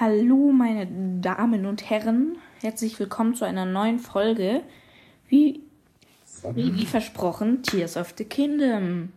Hallo, 0.00 0.52
meine 0.52 0.86
Damen 1.20 1.66
und 1.66 1.90
Herren. 1.90 2.38
Herzlich 2.60 3.00
willkommen 3.00 3.34
zu 3.34 3.44
einer 3.44 3.64
neuen 3.64 3.98
Folge. 3.98 4.62
Wie, 5.26 5.64
wie, 6.52 6.76
wie 6.76 6.86
versprochen, 6.86 7.64
Tears 7.64 7.96
of 7.96 8.14
the 8.16 8.24
Kingdom. 8.24 9.12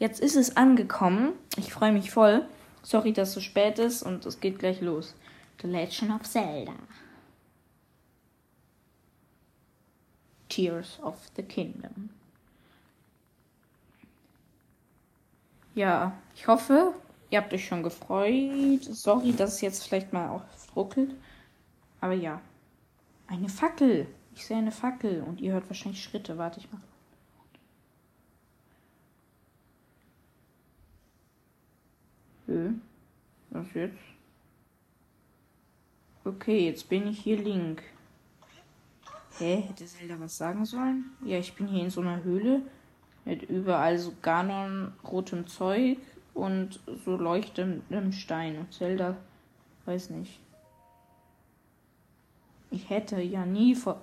Jetzt 0.00 0.18
ist 0.18 0.34
es 0.34 0.56
angekommen. 0.56 1.34
Ich 1.56 1.72
freue 1.72 1.92
mich 1.92 2.10
voll. 2.10 2.44
Sorry, 2.82 3.12
dass 3.12 3.28
es 3.28 3.34
so 3.34 3.40
spät 3.40 3.78
ist 3.78 4.02
und 4.02 4.26
es 4.26 4.40
geht 4.40 4.58
gleich 4.58 4.80
los. 4.80 5.14
The 5.62 5.68
Legend 5.68 6.10
of 6.16 6.22
Zelda. 6.28 6.72
Tears 10.48 10.98
of 11.00 11.14
the 11.36 11.44
Kingdom. 11.44 12.10
Ja, 15.76 16.18
ich 16.34 16.48
hoffe, 16.48 16.92
ihr 17.30 17.40
habt 17.40 17.54
euch 17.54 17.66
schon 17.66 17.82
gefreut. 17.82 18.82
Sorry, 18.84 19.32
dass 19.32 19.54
es 19.54 19.60
jetzt 19.60 19.84
vielleicht 19.84 20.12
mal 20.12 20.28
auch 20.28 20.42
ruckelt. 20.76 21.14
Aber 22.00 22.14
ja. 22.14 22.40
Eine 23.26 23.48
Fackel. 23.48 24.06
Ich 24.34 24.46
sehe 24.46 24.56
eine 24.56 24.72
Fackel 24.72 25.22
und 25.22 25.40
ihr 25.40 25.52
hört 25.52 25.68
wahrscheinlich 25.68 26.02
Schritte. 26.02 26.36
Warte 26.36 26.60
ich 26.60 26.70
mal. 26.72 26.80
Hö? 32.46 32.72
Was 33.50 33.66
jetzt? 33.74 33.98
Okay, 36.24 36.66
jetzt 36.66 36.88
bin 36.88 37.06
ich 37.06 37.20
hier 37.20 37.38
link. 37.38 37.82
Hä? 39.38 39.62
Hätte 39.68 39.86
Zelda 39.86 40.18
was 40.18 40.36
sagen 40.36 40.64
sollen? 40.64 41.04
Ja, 41.24 41.38
ich 41.38 41.54
bin 41.54 41.68
hier 41.68 41.84
in 41.84 41.90
so 41.90 42.00
einer 42.00 42.24
Höhle. 42.24 42.62
Mit 43.24 43.42
überall 43.44 43.98
so 43.98 44.12
Ganon 44.20 44.92
rotem 45.04 45.46
Zeug 45.46 45.98
und 46.34 46.80
so 47.04 47.16
leuchtendem 47.16 48.12
Stein. 48.12 48.58
Und 48.58 48.72
Zelda, 48.72 49.16
weiß 49.84 50.10
nicht. 50.10 50.40
Ich 52.70 52.88
hätte 52.88 53.20
ja 53.20 53.44
nie 53.44 53.74
vor. 53.74 54.00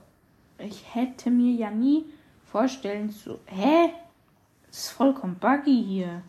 Ich 0.58 0.94
hätte 0.94 1.30
mir 1.30 1.54
ja 1.54 1.72
nie 1.72 2.06
vorstellen 2.52 3.12
zu. 3.12 3.40
Hä? 3.46 3.94
Das 4.68 4.78
ist 4.78 4.90
vollkommen 4.90 5.40
buggy 5.40 5.84
hier. 5.84 6.22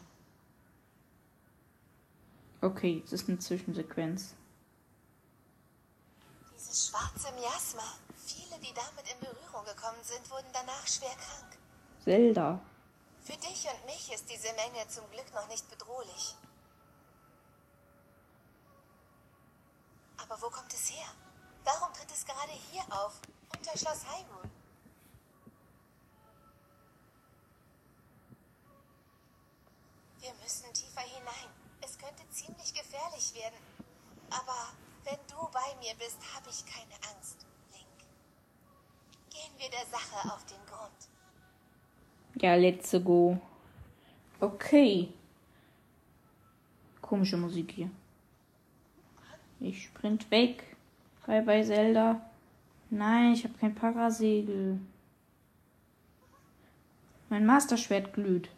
Okay, 2.61 3.03
das 3.05 3.23
ist 3.23 3.29
eine 3.29 3.39
Zwischensequenz. 3.39 4.35
Dieses 6.55 6.89
schwarze 6.89 7.33
Miasma. 7.35 7.83
Viele, 8.17 8.61
die 8.61 8.75
damit 8.75 9.11
in 9.13 9.21
Berührung 9.21 9.65
gekommen 9.65 10.03
sind, 10.03 10.31
wurden 10.31 10.49
danach 10.53 10.87
schwer 10.87 11.11
krank. 11.11 11.57
Zelda. 12.05 12.61
Für 13.29 13.37
dich 13.37 13.69
und 13.69 13.85
mich 13.85 14.11
ist 14.11 14.31
diese 14.31 14.51
Menge 14.55 14.89
zum 14.89 15.05
Glück 15.11 15.31
noch 15.35 15.47
nicht 15.49 15.69
bedrohlich. 15.69 16.35
Aber 20.17 20.41
wo 20.41 20.49
kommt 20.49 20.73
es 20.73 20.89
her? 20.89 21.15
Warum 21.63 21.93
tritt 21.93 22.11
es 22.11 22.25
gerade 22.25 22.53
hier 22.53 22.83
auf? 22.91 23.21
Unter 23.55 23.77
Schloss 23.77 24.07
Hyrule? 24.07 24.51
Wir 30.21 30.33
müssen 30.43 30.73
tiefer 30.73 31.03
hinein. 31.03 31.53
Es 31.83 31.99
könnte 31.99 32.27
ziemlich 32.31 32.73
gefährlich 32.73 33.35
werden. 33.35 33.61
Aber 34.31 34.73
wenn 35.05 35.21
du 35.27 35.47
bei 35.51 35.75
mir 35.81 35.95
bist, 35.97 36.17
habe 36.35 36.49
ich 36.49 36.65
keine 36.65 36.95
Angst, 37.15 37.45
Link. 37.73 38.09
Gehen 39.29 39.59
wir 39.59 39.69
der 39.69 39.85
Sache 39.85 40.33
auf 40.33 40.47
den 40.47 40.65
Grund. 40.65 41.08
Ja, 42.41 42.55
let's 42.55 42.93
go. 43.05 43.39
Okay. 44.41 45.09
Komische 47.01 47.37
Musik 47.37 47.73
hier. 47.73 47.91
Ich 49.61 49.85
sprint 49.85 50.31
weg. 50.31 50.77
Bye 51.27 51.43
bye 51.43 51.65
Zelda. 51.65 52.21
Nein, 52.91 53.33
ich 53.33 53.45
habe 53.45 53.55
kein 53.59 53.75
Parasegel. 53.75 54.79
Mein 57.29 57.45
Masterschwert 57.45 58.13
glüht. 58.13 58.49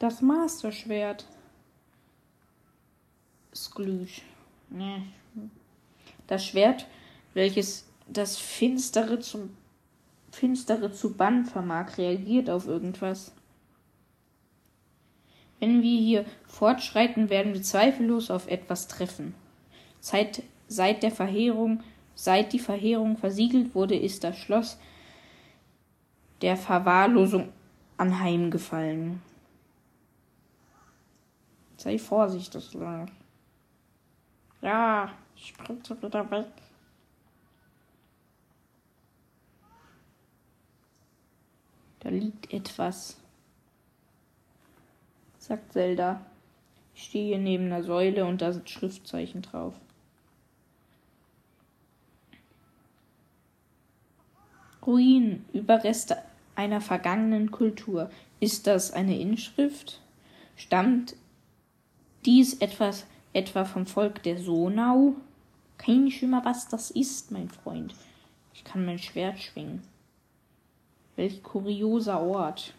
Das 0.00 0.20
Masterschwert. 0.20 1.26
Es 3.52 3.70
glüht. 3.70 4.22
Nee. 4.68 5.02
Das 6.26 6.44
Schwert, 6.44 6.86
welches 7.34 7.87
das 8.08 8.36
Finstere 8.36 9.20
zum 9.20 9.50
Finstere 10.30 10.92
zu 10.92 11.14
bannen 11.14 11.46
vermag, 11.46 11.96
reagiert 11.96 12.50
auf 12.50 12.66
irgendwas. 12.66 13.32
Wenn 15.58 15.82
wir 15.82 15.98
hier 16.00 16.24
fortschreiten, 16.46 17.30
werden 17.30 17.54
wir 17.54 17.62
zweifellos 17.62 18.30
auf 18.30 18.46
etwas 18.46 18.88
treffen. 18.88 19.34
Seit, 20.00 20.42
seit 20.68 21.02
der 21.02 21.10
Verheerung, 21.10 21.82
seit 22.14 22.52
die 22.52 22.58
Verheerung 22.58 23.16
versiegelt 23.16 23.74
wurde, 23.74 23.96
ist 23.96 24.22
das 24.22 24.36
Schloss 24.36 24.78
der 26.42 26.56
Verwahrlosung 26.56 27.48
anheimgefallen. 27.96 29.20
Sei 31.76 31.98
vorsichtig. 31.98 32.76
Ja, 34.60 35.12
ich 35.34 35.48
springe 35.48 36.02
wieder 36.02 36.30
weg. 36.30 36.46
Da 42.08 42.14
liegt 42.14 42.54
etwas, 42.54 43.18
sagt 45.38 45.74
Zelda. 45.74 46.24
Ich 46.94 47.02
stehe 47.02 47.26
hier 47.26 47.38
neben 47.38 47.66
einer 47.66 47.82
Säule 47.82 48.24
und 48.24 48.40
da 48.40 48.50
sind 48.50 48.70
Schriftzeichen 48.70 49.42
drauf. 49.42 49.74
Ruinen, 54.86 55.44
Überreste 55.52 56.16
einer 56.54 56.80
vergangenen 56.80 57.50
Kultur. 57.50 58.08
Ist 58.40 58.66
das 58.66 58.90
eine 58.90 59.20
Inschrift? 59.20 60.00
Stammt 60.56 61.14
dies 62.24 62.54
etwas 62.54 63.04
etwa 63.34 63.66
vom 63.66 63.84
Volk 63.84 64.22
der 64.22 64.38
Sonau? 64.38 65.12
Kein 65.76 66.10
Schimmer, 66.10 66.42
was 66.42 66.68
das 66.68 66.90
ist, 66.90 67.32
mein 67.32 67.50
Freund. 67.50 67.94
Ich 68.54 68.64
kann 68.64 68.86
mein 68.86 68.98
Schwert 68.98 69.38
schwingen. 69.38 69.82
Welch 71.18 71.42
kurioser 71.42 72.20
Ort. 72.20 72.74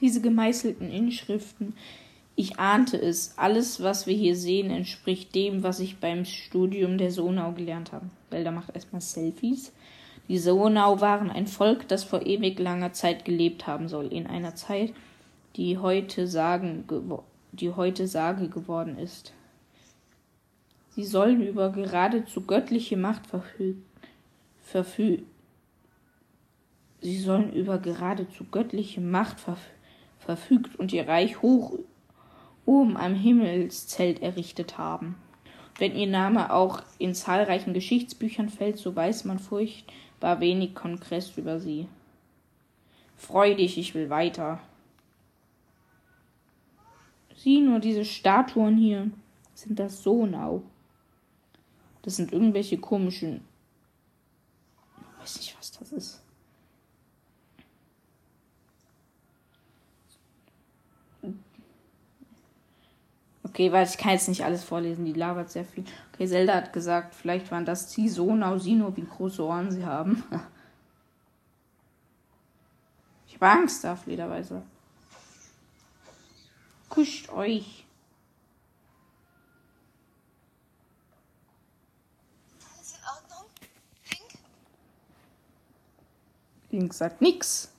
Diese 0.00 0.20
gemeißelten 0.20 0.88
Inschriften, 0.92 1.74
ich 2.36 2.60
ahnte 2.60 2.96
es, 2.96 3.36
alles, 3.38 3.82
was 3.82 4.06
wir 4.06 4.14
hier 4.14 4.36
sehen, 4.36 4.70
entspricht 4.70 5.34
dem, 5.34 5.64
was 5.64 5.80
ich 5.80 5.98
beim 5.98 6.24
Studium 6.24 6.96
der 6.96 7.10
Sonau 7.10 7.50
gelernt 7.50 7.90
habe. 7.90 8.08
Zelda 8.30 8.52
macht 8.52 8.72
erstmal 8.76 9.00
Selfies. 9.00 9.72
Die 10.28 10.38
Sonau 10.38 11.00
waren 11.00 11.28
ein 11.28 11.48
Volk, 11.48 11.88
das 11.88 12.04
vor 12.04 12.24
ewig 12.24 12.60
langer 12.60 12.92
Zeit 12.92 13.24
gelebt 13.24 13.66
haben 13.66 13.88
soll, 13.88 14.12
in 14.12 14.28
einer 14.28 14.54
Zeit, 14.54 14.92
die 15.56 15.76
heute 15.76 16.28
Sagen, 16.28 16.84
die 17.50 17.72
heute 17.72 18.06
Sage 18.06 18.48
geworden 18.48 18.96
ist. 18.96 19.32
Sie 21.00 21.06
sollen 21.06 21.40
über 21.40 21.70
geradezu 21.70 22.42
göttliche 22.42 22.98
Macht 22.98 23.26
verfügen. 23.26 23.86
Verfü 24.60 25.22
Sie 27.00 27.18
sollen 27.18 27.54
über 27.54 27.78
geradezu 27.78 28.44
göttliche 28.44 29.00
Macht 29.00 29.40
verfügen 29.40 29.80
verfügt 30.18 30.78
und 30.78 30.92
ihr 30.92 31.08
Reich 31.08 31.40
hoch 31.40 31.72
oben 32.66 32.98
am 32.98 33.14
Himmelszelt 33.14 34.20
errichtet 34.20 34.76
haben. 34.76 35.14
Wenn 35.78 35.96
ihr 35.96 36.06
Name 36.06 36.52
auch 36.52 36.82
in 36.98 37.14
zahlreichen 37.14 37.72
Geschichtsbüchern 37.72 38.50
fällt, 38.50 38.76
so 38.76 38.94
weiß 38.94 39.24
man 39.24 39.38
furchtbar 39.38 40.40
wenig 40.40 40.74
Kongress 40.74 41.38
über 41.38 41.60
sie. 41.60 41.88
Freu 43.16 43.54
dich, 43.54 43.78
ich 43.78 43.94
will 43.94 44.10
weiter. 44.10 44.60
Sieh 47.36 47.62
nur 47.62 47.78
diese 47.78 48.04
Statuen 48.04 48.76
hier. 48.76 49.10
Sind 49.54 49.78
das 49.78 50.02
Sonau? 50.02 50.62
Das 52.02 52.16
sind 52.16 52.32
irgendwelche 52.32 52.78
komischen. 52.78 53.44
Ich 54.96 55.22
weiß 55.22 55.36
nicht, 55.36 55.56
was 55.58 55.70
das 55.72 55.92
ist. 55.92 56.22
Okay, 63.50 63.72
weil 63.72 63.86
ich 63.86 63.98
kann 63.98 64.12
jetzt 64.12 64.28
nicht 64.28 64.44
alles 64.44 64.62
vorlesen, 64.62 65.04
die 65.04 65.12
labert 65.12 65.50
sehr 65.50 65.64
viel. 65.64 65.84
Okay, 66.14 66.26
Zelda 66.26 66.54
hat 66.54 66.72
gesagt, 66.72 67.14
vielleicht 67.14 67.50
waren 67.50 67.64
das 67.64 67.92
die 67.92 68.08
Sonau, 68.08 68.58
Sino, 68.58 68.96
wie 68.96 69.04
große 69.04 69.44
Ohren 69.44 69.72
sie 69.72 69.84
haben. 69.84 70.22
ich 73.26 73.34
habe 73.34 73.48
Angst 73.48 73.82
da, 73.82 73.96
Flederweise. 73.96 74.62
Kuscht 76.88 77.28
euch. 77.30 77.84
Alles 82.72 82.92
in 82.92 83.04
Ordnung? 83.04 83.50
Link 86.70 86.94
sagt 86.94 87.20
nix. 87.20 87.70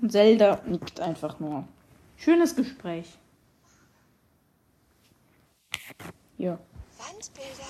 Und 0.00 0.12
Zelda 0.12 0.60
nickt 0.66 1.00
einfach 1.00 1.40
nur. 1.40 1.66
Schönes 2.16 2.54
Gespräch. 2.54 3.18
Ja. 6.36 6.58
Wandbilder. 6.98 7.64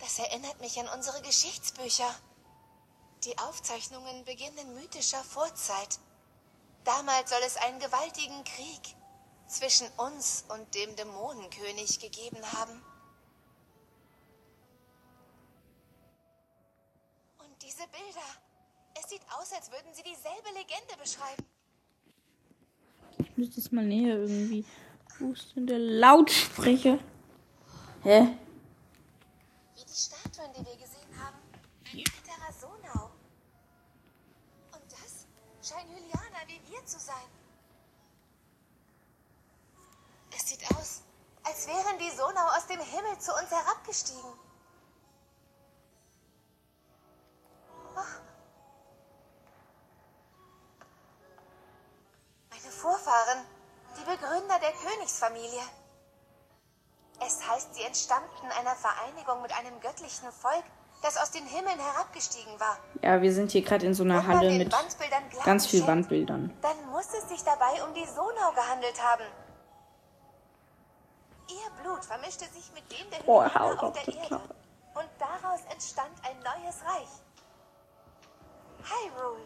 Das 0.00 0.18
erinnert 0.18 0.60
mich 0.60 0.80
an 0.80 0.88
unsere 0.88 1.22
Geschichtsbücher. 1.22 2.12
Die 3.24 3.38
Aufzeichnungen 3.38 4.24
beginnen 4.24 4.58
in 4.58 4.74
mythischer 4.74 5.22
Vorzeit. 5.22 6.00
Damals 6.88 7.28
soll 7.28 7.42
es 7.44 7.58
einen 7.58 7.78
gewaltigen 7.78 8.42
Krieg 8.44 8.96
zwischen 9.46 9.86
uns 9.98 10.46
und 10.48 10.74
dem 10.74 10.96
Dämonenkönig 10.96 12.00
gegeben 12.00 12.38
haben. 12.52 12.82
Und 17.40 17.62
diese 17.62 17.86
Bilder. 17.88 18.26
Es 18.98 19.10
sieht 19.10 19.20
aus, 19.38 19.52
als 19.52 19.70
würden 19.70 19.92
sie 19.92 20.02
dieselbe 20.02 20.48
Legende 20.54 20.96
beschreiben. 20.98 21.44
Ich 23.18 23.36
müsste 23.36 23.60
es 23.60 23.70
mal 23.70 23.84
näher 23.84 24.16
irgendwie. 24.16 24.64
Wo 25.18 25.32
ist 25.32 25.54
denn 25.54 25.66
der 25.66 25.78
Lautsprecher? 25.78 26.98
Hä? 28.02 28.34
Wie 29.74 29.84
die 29.84 29.92
Statuen, 29.92 30.54
die 30.54 30.64
wir 30.64 30.76
gesehen 30.76 31.22
haben. 31.22 31.36
Ein 31.92 31.98
weiterer 31.98 32.52
Sonau. 32.58 33.10
Und 34.72 34.90
das 34.90 35.26
scheinen 35.68 35.90
Hylianer 35.90 36.28
wie 36.48 36.60
wir 36.70 36.77
zu 36.88 36.98
sein. 36.98 37.28
Es 40.34 40.48
sieht 40.48 40.64
aus, 40.76 41.02
als 41.44 41.66
wären 41.66 41.98
die 41.98 42.10
Sonau 42.10 42.46
aus 42.56 42.66
dem 42.66 42.80
Himmel 42.80 43.18
zu 43.18 43.34
uns 43.34 43.50
herabgestiegen. 43.50 44.32
Ach. 47.94 48.20
Meine 52.50 52.72
Vorfahren, 52.72 53.44
die 53.98 54.04
Begründer 54.04 54.58
der 54.60 54.72
Königsfamilie. 54.72 55.62
Es 57.20 57.46
heißt, 57.46 57.74
sie 57.74 57.82
entstammten 57.82 58.50
einer 58.52 58.76
Vereinigung 58.76 59.42
mit 59.42 59.52
einem 59.52 59.80
göttlichen 59.80 60.30
Volk, 60.32 60.64
das 61.02 61.16
aus 61.16 61.30
den 61.30 61.46
Himmeln 61.46 61.78
herabgestiegen 61.78 62.58
war. 62.58 62.78
Ja, 63.02 63.22
wir 63.22 63.32
sind 63.32 63.52
hier 63.52 63.62
gerade 63.62 63.86
in 63.86 63.94
so 63.94 64.02
einer 64.02 64.26
Halle 64.26 64.50
mit 64.52 64.70
ganz 65.44 65.66
viel 65.66 65.78
schenkt, 65.80 65.88
Wandbildern. 65.88 66.52
Dann 66.62 66.90
muss 66.90 67.06
es 67.14 67.28
sich 67.28 67.42
dabei 67.44 67.82
um 67.86 67.94
die 67.94 68.06
Sonau 68.06 68.52
gehandelt 68.54 69.00
haben. 69.02 69.24
Ihr 71.48 71.82
Blut 71.82 72.04
vermischte 72.04 72.44
sich 72.46 72.70
mit 72.74 72.90
dem 72.92 73.10
der 73.10 73.26
Oh, 73.26 73.40
auf 73.40 73.52
der 73.92 74.14
Erde. 74.14 74.26
Klappe. 74.26 74.54
Und 74.94 75.08
daraus 75.18 75.60
entstand 75.70 76.12
ein 76.24 76.36
neues 76.40 76.82
Reich. 76.84 77.08
Hyrule. 78.84 79.44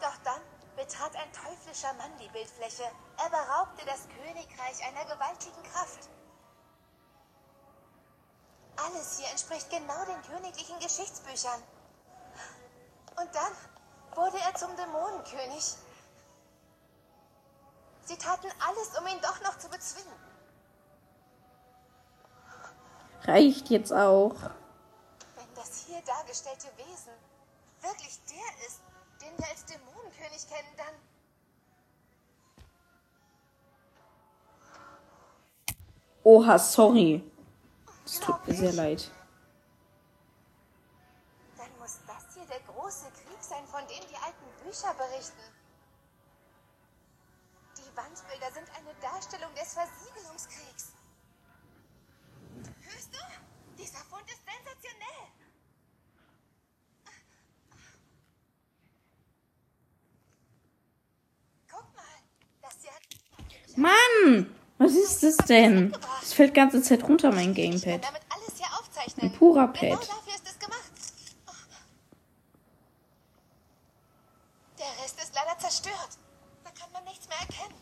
Doch 0.00 0.16
dann 0.24 0.40
betrat 0.76 1.14
ein 1.16 1.30
teuflischer 1.32 1.92
Mann 1.94 2.10
die 2.18 2.28
Bildfläche. 2.28 2.84
Er 3.22 3.30
beraubte 3.30 3.84
das 3.84 4.08
Königreich 4.08 4.80
einer 4.88 5.04
gewaltigen 5.04 5.62
Kraft. 5.72 6.08
Alles 8.86 9.18
hier 9.18 9.28
entspricht 9.30 9.68
genau 9.70 10.04
den 10.04 10.22
königlichen 10.22 10.78
Geschichtsbüchern. 10.78 11.62
Und 13.20 13.34
dann 13.34 13.52
wurde 14.16 14.38
er 14.38 14.54
zum 14.54 14.74
Dämonenkönig. 14.76 15.74
Sie 18.04 18.16
taten 18.16 18.48
alles, 18.66 18.98
um 18.98 19.06
ihn 19.06 19.20
doch 19.20 19.40
noch 19.42 19.58
zu 19.58 19.68
bezwingen. 19.68 20.12
Reicht 23.24 23.68
jetzt 23.68 23.92
auch. 23.92 24.34
Wenn 25.36 25.54
das 25.54 25.84
hier 25.86 26.00
dargestellte 26.02 26.68
Wesen 26.76 27.12
wirklich 27.82 28.18
der 28.24 28.66
ist, 28.66 28.80
den 29.20 29.36
wir 29.38 29.48
als 29.48 29.64
Dämonenkönig 29.66 30.48
kennen, 30.48 30.76
dann... 30.76 30.94
Oha, 36.22 36.58
sorry. 36.58 37.30
Es 38.10 38.18
tut 38.18 38.44
mir 38.44 38.54
sehr 38.54 38.72
leid. 38.72 39.08
Dann 41.56 41.78
muss 41.78 42.00
das 42.08 42.34
hier 42.34 42.44
der 42.46 42.58
große 42.58 43.06
Krieg 43.12 43.40
sein, 43.40 43.64
von 43.68 43.86
dem 43.86 44.04
die 44.08 44.16
alten 44.16 44.64
Bücher 44.64 44.92
berichten. 44.94 45.38
Die 47.78 47.96
Wandbilder 47.96 48.50
sind 48.50 48.68
eine 48.76 48.92
Darstellung 49.00 49.54
des 49.54 49.74
Versiegelungskriegs. 49.74 50.92
Hörst 52.80 53.14
du? 53.14 53.20
Dieser 53.78 54.00
Fund 54.00 54.24
ist 54.26 54.42
sensationell. 54.44 55.28
Guck 61.70 61.94
mal, 61.94 62.04
das 62.60 62.76
hier 62.82 62.90
hat 62.90 63.76
Mann! 63.76 64.59
Was 64.80 64.92
ist 64.92 65.22
das 65.22 65.36
denn? 65.46 65.92
Es 66.22 66.32
fällt 66.32 66.54
ganze 66.54 66.80
Zeit 66.80 67.06
runter, 67.06 67.30
mein 67.30 67.52
Gamepad. 67.52 68.00
Ein 69.20 69.30
purer 69.34 69.68
Genau 69.68 69.96
Pad. 69.96 70.08
Der 74.78 75.04
Rest 75.04 75.22
ist 75.22 75.34
leider 75.34 75.58
zerstört. 75.58 76.08
Da 76.64 76.70
kann 76.70 76.90
man 76.94 77.04
nichts 77.04 77.28
mehr 77.28 77.36
erkennen. 77.40 77.74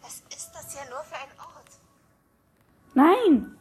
Was 0.00 0.22
ist 0.34 0.52
das 0.54 0.72
hier 0.72 0.90
nur 0.90 1.04
für 1.04 1.16
ein 1.16 1.38
Ort? 1.38 1.68
Nein! 2.94 3.58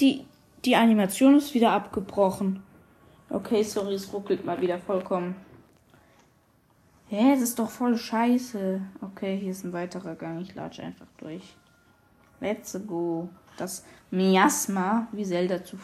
Die, 0.00 0.26
die 0.64 0.74
Animation 0.74 1.36
ist 1.36 1.54
wieder 1.54 1.70
abgebrochen. 1.70 2.64
Okay, 3.32 3.62
sorry, 3.62 3.94
es 3.94 4.12
ruckelt 4.12 4.44
mal 4.44 4.60
wieder 4.60 4.78
vollkommen. 4.78 5.34
Hä, 7.08 7.32
das 7.32 7.40
ist 7.40 7.58
doch 7.58 7.70
voll 7.70 7.96
scheiße. 7.96 8.82
Okay, 9.00 9.38
hier 9.38 9.52
ist 9.52 9.64
ein 9.64 9.72
weiterer 9.72 10.14
Gang. 10.16 10.42
Ich 10.42 10.54
latsche 10.54 10.82
einfach 10.82 11.06
durch. 11.16 11.56
Let's 12.40 12.78
go. 12.86 13.30
Das 13.56 13.86
Miasma, 14.10 15.08
wie 15.12 15.24
Zelda 15.24 15.64
zu, 15.64 15.78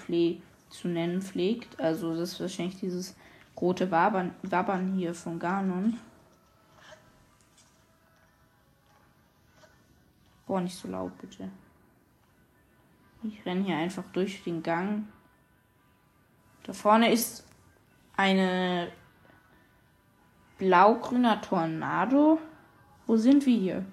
zu 0.69 0.89
nennen 0.89 1.23
pflegt. 1.23 1.81
Also, 1.81 2.15
das 2.15 2.33
ist 2.33 2.41
wahrscheinlich 2.41 2.81
dieses 2.81 3.17
rote 3.59 3.91
Wabern, 3.91 4.35
Wabbern 4.43 4.93
hier 4.93 5.15
von 5.15 5.39
Ganon. 5.39 5.99
Boah, 10.47 10.61
nicht 10.61 10.77
so 10.77 10.87
laut, 10.89 11.17
bitte. 11.17 11.49
Ich 13.23 13.43
renne 13.47 13.65
hier 13.65 13.77
einfach 13.79 14.05
durch 14.13 14.45
den 14.45 14.63
Gang. 14.63 15.07
Da 16.69 16.75
vorne 16.75 17.11
ist 17.11 17.47
eine 18.15 18.93
blau-grüner 20.59 21.41
Tornado. 21.41 22.39
Wo 23.07 23.17
sind 23.17 23.47
wir 23.47 23.59
hier? 23.59 23.87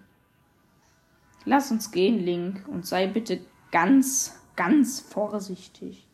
Lass 1.46 1.72
uns 1.72 1.92
gehen, 1.92 2.20
Link, 2.20 2.68
und 2.68 2.86
sei 2.86 3.08
bitte 3.08 3.40
ganz, 3.72 4.38
ganz 4.58 5.00
vorsichtig. 5.00 6.06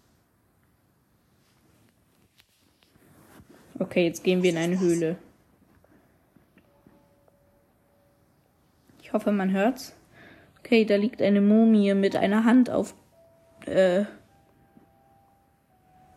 Okay, 3.79 4.05
jetzt 4.05 4.23
gehen 4.23 4.43
wir 4.43 4.51
in 4.51 4.57
eine 4.57 4.79
Höhle. 4.79 5.17
Ich 9.01 9.13
hoffe, 9.13 9.31
man 9.31 9.49
hört's. 9.49 9.95
Okay, 10.59 10.85
da 10.85 10.95
liegt 10.95 11.23
eine 11.23 11.41
Mumie 11.41 11.95
mit 11.95 12.15
einer 12.15 12.43
Hand 12.43 12.69
auf 12.69 12.93
äh, 13.65 14.05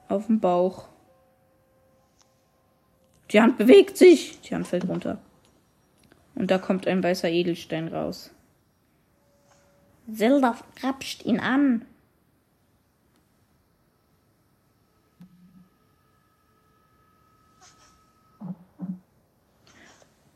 auf 0.08 0.26
dem 0.26 0.40
Bauch. 0.40 0.88
Die 3.30 3.40
Hand 3.40 3.58
bewegt 3.58 3.96
sich. 3.96 4.40
Die 4.42 4.54
Hand 4.54 4.66
fällt 4.66 4.88
runter. 4.88 5.18
Und 6.34 6.50
da 6.50 6.58
kommt 6.58 6.87
ein 6.87 7.02
weißer 7.02 7.28
Edelstein 7.28 7.88
raus. 7.88 8.30
Zelda 10.12 10.56
grapscht 10.76 11.25
ihn 11.25 11.40
an. 11.40 11.84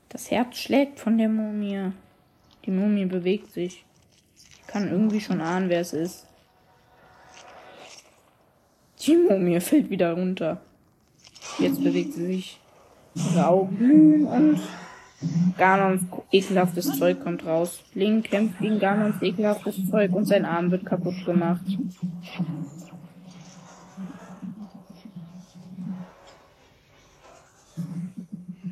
Das 0.09 0.31
Herz 0.31 0.57
schlägt 0.57 0.99
von 0.99 1.19
der 1.19 1.29
Mumie. 1.29 1.93
Die 2.65 2.71
Mumie 2.71 3.05
bewegt 3.05 3.53
sich. 3.53 3.85
Ich 4.37 4.67
kann 4.67 4.91
irgendwie 4.91 5.21
schon 5.21 5.41
ahnen, 5.41 5.69
wer 5.69 5.81
es 5.81 5.93
ist. 5.93 6.28
Die 9.03 9.17
Mumie 9.17 9.61
fällt 9.61 9.91
wieder 9.91 10.13
runter. 10.13 10.61
Jetzt 11.59 11.83
bewegt 11.83 12.15
sie 12.15 12.27
sich. 12.27 12.61
Ihre 13.15 13.69
glühen 13.77 14.27
und 14.27 14.61
Ganons 15.57 16.03
ekelhaftes 16.31 16.97
Zeug 16.99 17.23
kommt 17.23 17.45
raus. 17.45 17.83
Link 17.95 18.31
kämpft 18.31 18.61
gegen 18.61 18.79
Ganons 18.79 19.21
ekelhaftes 19.21 19.91
Zeug 19.91 20.13
und 20.13 20.27
sein 20.27 20.45
Arm 20.45 20.71
wird 20.71 20.87
kaputt 20.87 21.25
gemacht. 21.25 21.65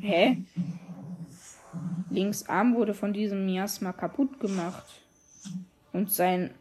Hä? 0.01 0.37
Links 2.09 2.47
Arm 2.47 2.75
wurde 2.75 2.93
von 2.93 3.11
diesem 3.11 3.45
Miasma 3.45 3.91
kaputt 3.91 4.39
gemacht. 4.39 4.85
Und 5.91 6.11
sein 6.11 6.51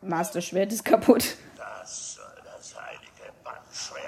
Master 0.00 0.40
Schwert 0.40 0.72
ist 0.72 0.84
kaputt. 0.84 1.36
Das 1.56 2.14
soll 2.14 2.24
das 2.44 2.76
heilige 2.80 3.32
Bandschwert 3.42 4.04
sein. 4.04 4.07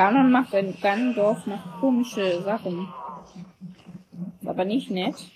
Ganon 0.00 0.30
macht 0.30 0.54
in 0.54 0.74
Ganondorf 0.80 1.46
noch 1.46 1.78
komische 1.78 2.40
Sachen. 2.42 2.88
Ist 4.40 4.48
aber 4.48 4.64
nicht 4.64 4.90
nett. 4.90 5.30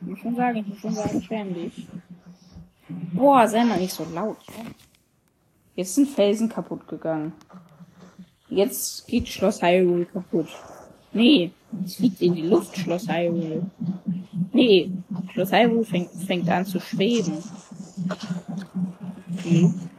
Ich 0.00 0.06
muss 0.06 0.18
schon 0.20 0.34
sagen, 0.34 0.56
ich 0.60 0.66
muss 0.66 0.78
schon 0.78 0.94
sagen, 0.94 1.20
schäm 1.20 1.52
dich. 1.52 1.86
Boah, 3.12 3.46
sei 3.46 3.66
mal 3.66 3.78
nicht 3.78 3.92
so 3.92 4.06
laut. 4.14 4.38
Jetzt 5.76 5.94
sind 5.94 6.08
Felsen 6.08 6.48
kaputt 6.48 6.88
gegangen. 6.88 7.34
Jetzt 8.48 9.06
geht 9.06 9.28
Schloss 9.28 9.60
Hyrule 9.60 10.06
kaputt. 10.06 10.48
Nee, 11.12 11.50
es 11.84 11.96
fliegt 11.96 12.22
in 12.22 12.34
die 12.34 12.48
Luft, 12.48 12.78
Schloss 12.78 13.06
Hyrule. 13.06 13.66
Nee, 14.54 14.90
Schloss 15.34 15.52
Hyrule 15.52 15.84
fängt, 15.84 16.12
fängt 16.12 16.48
an 16.48 16.64
zu 16.64 16.80
schweben. 16.80 17.44
Hm. 19.42 19.90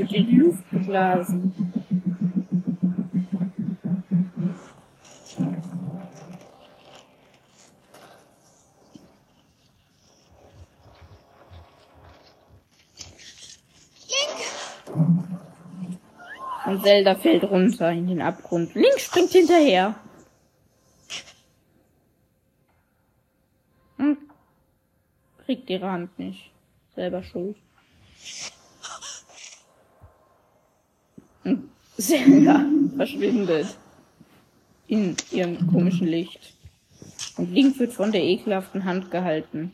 Wird 0.00 0.12
in 0.12 0.26
die 0.26 0.36
Luft 0.90 1.22
geblasen. 1.26 1.54
Und 16.66 16.82
Zelda 16.84 17.14
fällt 17.16 17.44
runter 17.44 17.90
in 17.90 18.06
den 18.06 18.22
Abgrund. 18.22 18.74
Link 18.74 19.00
springt 19.00 19.30
hinterher. 19.30 19.96
Hm. 23.96 24.16
Kriegt 25.44 25.68
ihre 25.68 25.90
Hand 25.90 26.16
nicht. 26.18 26.52
Selber 26.94 27.22
schuld. 27.24 27.56
Und 31.44 31.70
Zelda 32.00 32.64
verschwindet 32.96 33.76
in 34.86 35.16
ihrem 35.30 35.70
komischen 35.70 36.06
Licht. 36.08 36.54
Und 37.36 37.52
Link 37.52 37.78
wird 37.78 37.92
von 37.92 38.10
der 38.12 38.22
ekelhaften 38.22 38.84
Hand 38.84 39.10
gehalten. 39.10 39.72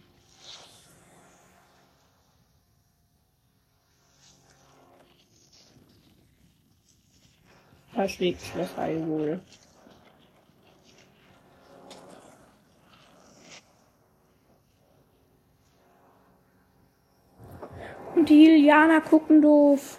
Da 7.95 8.07
schlägt 8.07 8.43
Schloss 8.43 8.77
Hyrule. 8.77 9.41
Und 18.15 18.29
die 18.29 18.47
Lilianer 18.47 19.01
gucken 19.01 19.41
doof. 19.41 19.99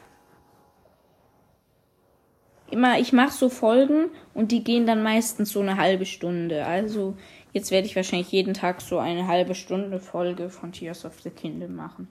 Immer, 2.77 2.99
ich 2.99 3.11
mache 3.11 3.31
so 3.31 3.49
Folgen 3.49 4.11
und 4.35 4.51
die 4.51 4.63
gehen 4.63 4.85
dann 4.85 5.01
meistens 5.01 5.49
so 5.51 5.61
eine 5.61 5.77
halbe 5.77 6.05
Stunde. 6.05 6.63
Also 6.67 7.17
jetzt 7.51 7.71
werde 7.71 7.87
ich 7.87 7.95
wahrscheinlich 7.95 8.31
jeden 8.31 8.53
Tag 8.53 8.81
so 8.81 8.99
eine 8.99 9.25
halbe 9.25 9.55
Stunde 9.55 9.99
Folge 9.99 10.51
von 10.51 10.71
Tears 10.71 11.03
of 11.03 11.19
the 11.21 11.31
Kingdom 11.31 11.75
machen. 11.75 12.07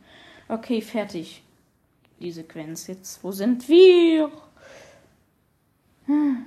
Okay, 0.49 0.81
fertig. 0.81 1.45
Die 2.19 2.33
Sequenz 2.33 2.89
jetzt. 2.89 3.23
Wo 3.23 3.31
sind 3.31 3.69
wir? 3.69 4.33
Hm. 6.07 6.47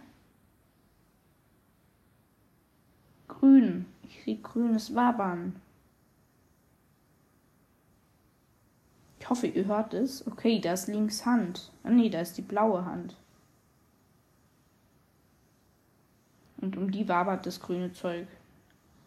Grün. 3.30 3.86
Ich 4.04 4.22
sehe 4.26 4.36
grünes 4.36 4.94
Wabern. 4.94 5.62
Ich 9.22 9.30
hoffe, 9.30 9.48
ihr 9.48 9.64
hört 9.64 9.94
es. 9.94 10.28
Okay, 10.28 10.60
da 10.60 10.74
ist 10.74 10.90
links 10.90 11.26
Hand. 11.26 11.72
Ah, 11.86 11.90
nee, 11.90 12.10
da 12.10 12.20
ist 12.20 12.38
die 12.38 12.42
blaue 12.42 12.84
Hand. 12.84 13.16
Und 16.62 16.78
um 16.78 16.92
die 16.92 17.08
wabert 17.08 17.46
das 17.46 17.60
grüne 17.60 17.94
Zeug. 17.94 18.28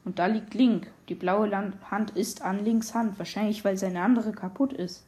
Und 0.05 0.19
da 0.19 0.27
liegt 0.27 0.55
Link. 0.55 0.91
Die 1.09 1.15
blaue 1.15 1.51
Hand 1.91 2.11
ist 2.11 2.43
an 2.43 2.65
Links 2.65 2.95
Hand. 2.95 3.19
Wahrscheinlich, 3.19 3.65
weil 3.65 3.77
seine 3.77 4.03
andere 4.03 4.33
kaputt 4.33 4.73
ist. 4.73 5.07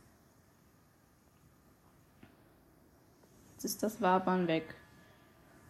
Jetzt 3.55 3.65
ist 3.65 3.83
das 3.83 4.01
Wabern 4.01 4.47
weg. 4.47 4.75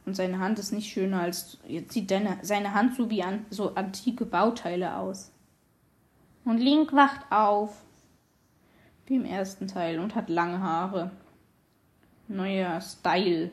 Und 0.04 0.14
seine 0.14 0.38
Hand 0.38 0.58
ist 0.58 0.72
nicht 0.72 0.92
schöner 0.92 1.20
als. 1.20 1.58
Jetzt 1.66 1.94
sieht 1.94 2.10
deine, 2.10 2.38
seine 2.42 2.74
Hand 2.74 2.96
so 2.96 3.08
wie 3.08 3.22
an, 3.22 3.46
so 3.48 3.74
antike 3.74 4.26
Bauteile 4.26 4.96
aus. 4.96 5.32
Und 6.44 6.58
Link 6.58 6.92
wacht 6.92 7.20
auf. 7.30 7.82
Wie 9.06 9.16
im 9.16 9.24
ersten 9.24 9.68
Teil 9.68 9.98
und 9.98 10.14
hat 10.14 10.28
lange 10.28 10.60
Haare. 10.60 11.10
Neuer 12.28 12.80
Style. 12.80 13.50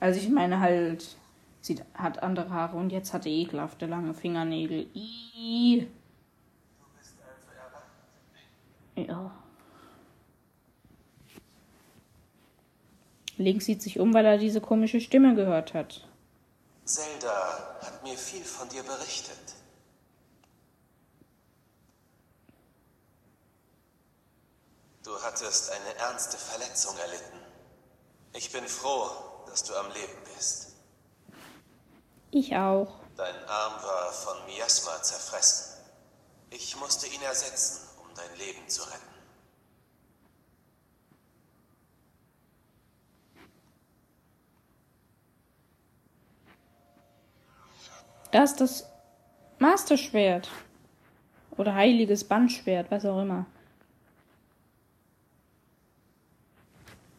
Also 0.00 0.20
ich 0.20 0.28
meine 0.28 0.60
halt, 0.60 1.16
sie 1.60 1.82
hat 1.94 2.22
andere 2.22 2.50
Haare 2.50 2.76
und 2.76 2.90
jetzt 2.90 3.12
hat 3.12 3.26
er 3.26 3.32
ekelhafte 3.32 3.86
lange 3.86 4.14
Fingernägel. 4.14 4.86
Ih. 4.94 5.88
Ja. 8.94 9.30
Link 13.36 13.62
sieht 13.62 13.82
sich 13.82 14.00
um, 14.00 14.12
weil 14.14 14.26
er 14.26 14.38
diese 14.38 14.60
komische 14.60 15.00
Stimme 15.00 15.34
gehört 15.34 15.74
hat. 15.74 16.08
Zelda 16.84 17.76
hat 17.80 18.02
mir 18.02 18.16
viel 18.16 18.42
von 18.42 18.68
dir 18.68 18.82
berichtet. 18.82 19.54
Du 25.04 25.12
hattest 25.22 25.70
eine 25.70 25.94
ernste 25.98 26.36
Verletzung 26.36 26.96
erlitten. 26.98 27.38
Ich 28.32 28.50
bin 28.52 28.64
froh, 28.66 29.27
dass 29.50 29.64
du 29.64 29.74
am 29.74 29.86
Leben 29.88 30.18
bist. 30.34 30.76
Ich 32.30 32.54
auch. 32.54 33.00
Dein 33.16 33.34
Arm 33.46 33.82
war 33.82 34.12
von 34.12 34.46
Miasma 34.46 35.02
zerfressen. 35.02 35.82
Ich 36.50 36.78
musste 36.78 37.06
ihn 37.06 37.22
ersetzen, 37.22 37.88
um 38.00 38.14
dein 38.14 38.38
Leben 38.38 38.68
zu 38.68 38.82
retten. 38.82 39.08
Da 48.30 48.44
ist 48.44 48.60
das 48.60 48.86
Masterschwert. 49.58 50.50
Oder 51.56 51.74
heiliges 51.74 52.22
Bandschwert, 52.22 52.90
was 52.90 53.04
auch 53.04 53.20
immer. 53.20 53.46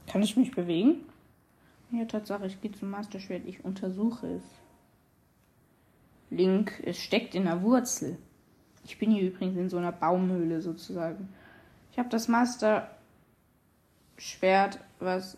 Kann 0.07 0.23
ich 0.23 0.37
mich 0.37 0.51
bewegen? 0.51 1.05
Ja, 1.91 2.05
Tatsache, 2.05 2.45
ich 2.45 2.61
gehe 2.61 2.71
zum 2.71 2.91
Masterschwert. 2.91 3.45
Ich 3.45 3.65
untersuche 3.65 4.27
es. 4.27 4.43
Link, 6.29 6.83
es 6.85 6.99
steckt 6.99 7.33
in 7.33 7.45
der 7.45 7.63
Wurzel. 7.63 8.19
Ich 8.85 8.99
bin 8.99 9.09
hier 9.11 9.23
übrigens 9.23 9.57
in 9.57 9.69
so 9.69 9.77
einer 9.77 9.91
Baumhöhle 9.91 10.61
sozusagen. 10.61 11.29
Ich 11.91 11.97
habe 11.97 12.09
das 12.09 12.27
Masterschwert, 12.27 12.89
was 14.99 15.37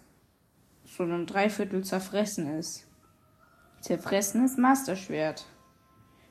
so 0.83 1.03
einem 1.03 1.25
Dreiviertel 1.25 1.85
zerfressen 1.85 2.59
ist. 2.59 2.85
Zerfressenes 3.79 4.57
Masterschwert. 4.57 5.45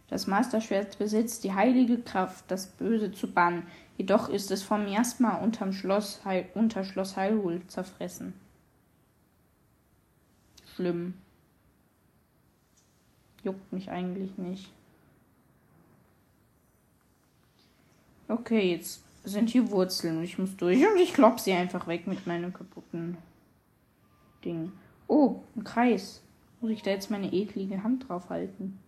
Das 0.09 0.27
Masterschwert 0.27 0.99
besitzt 0.99 1.45
die 1.45 1.55
heilige 1.55 1.99
Kraft, 1.99 2.45
das 2.49 2.67
Böse 2.67 3.13
zu 3.13 3.33
bannen. 3.33 3.67
Jedoch 3.97 4.29
ist 4.29 4.51
es 4.51 4.63
vom 4.63 4.85
Miasma 4.85 5.37
unter 5.37 5.73
Schloss 5.73 6.21
Hyrule 6.27 7.67
zerfressen. 7.69 8.35
Schlimm. 10.81 11.13
Juckt 13.45 13.71
mich 13.71 13.91
eigentlich 13.91 14.39
nicht. 14.39 14.73
Okay, 18.29 18.71
jetzt 18.71 19.03
sind 19.23 19.51
hier 19.51 19.71
Wurzeln 19.71 20.17
und 20.17 20.25
ich 20.25 20.39
muss 20.39 20.57
durch 20.57 20.79
und 20.79 20.97
ich 20.97 21.13
klopp 21.13 21.39
sie 21.39 21.53
einfach 21.53 21.87
weg 21.87 22.07
mit 22.07 22.27
meinem 22.27 22.55
kaputten 22.55 23.19
Ding. 24.43 24.73
Oh, 25.07 25.41
ein 25.55 25.65
Kreis. 25.65 26.23
Muss 26.63 26.71
ich 26.71 26.81
da 26.81 26.93
jetzt 26.93 27.11
meine 27.11 27.31
eklige 27.31 27.83
Hand 27.83 28.09
drauf 28.09 28.31
halten? 28.31 28.79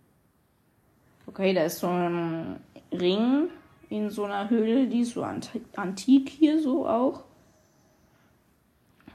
Okay, 1.27 1.53
da 1.53 1.65
ist 1.65 1.77
so 1.77 1.89
ein 1.89 2.59
Ring 2.91 3.49
in 3.91 4.09
so 4.09 4.23
einer 4.23 4.49
Höhle, 4.49 4.87
die 4.87 5.01
ist 5.01 5.13
so 5.13 5.23
antik 5.23 6.29
hier 6.29 6.59
so 6.59 6.87
auch. 6.87 7.23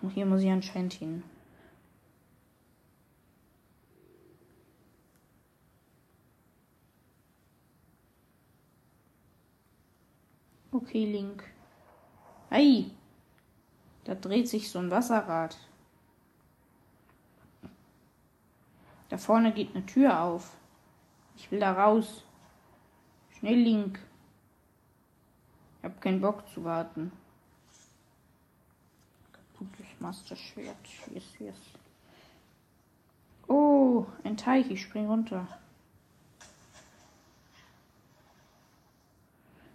Und 0.00 0.11
hier 0.11 0.26
muss 0.26 0.42
ich 0.42 0.50
anscheinend 0.50 0.92
hin. 0.92 1.25
Okay, 10.80 11.06
Link. 11.06 11.42
Ei! 12.50 12.92
Da 14.04 14.14
dreht 14.14 14.49
sich 14.49 14.70
so 14.70 14.78
ein 14.78 14.92
Wasserrad. 14.92 15.58
Da 19.08 19.18
vorne 19.18 19.52
geht 19.52 19.75
eine 19.75 19.85
Tür 19.87 20.23
auf. 20.23 20.56
Ich 21.37 21.50
will 21.50 21.58
da 21.58 21.73
raus. 21.73 22.23
Schnell, 23.38 23.58
Link. 23.58 23.99
Ich 25.78 25.85
hab 25.85 26.00
keinen 26.00 26.20
Bock 26.20 26.49
zu 26.49 26.62
warten. 26.62 27.11
Kaputtes 29.32 29.87
Master-Schwert. 29.99 30.76
Yes, 31.12 31.25
yes. 31.40 31.56
Oh, 33.49 34.06
ein 34.23 34.37
Teich. 34.37 34.70
Ich 34.70 34.82
spring 34.82 35.08
runter. 35.08 35.49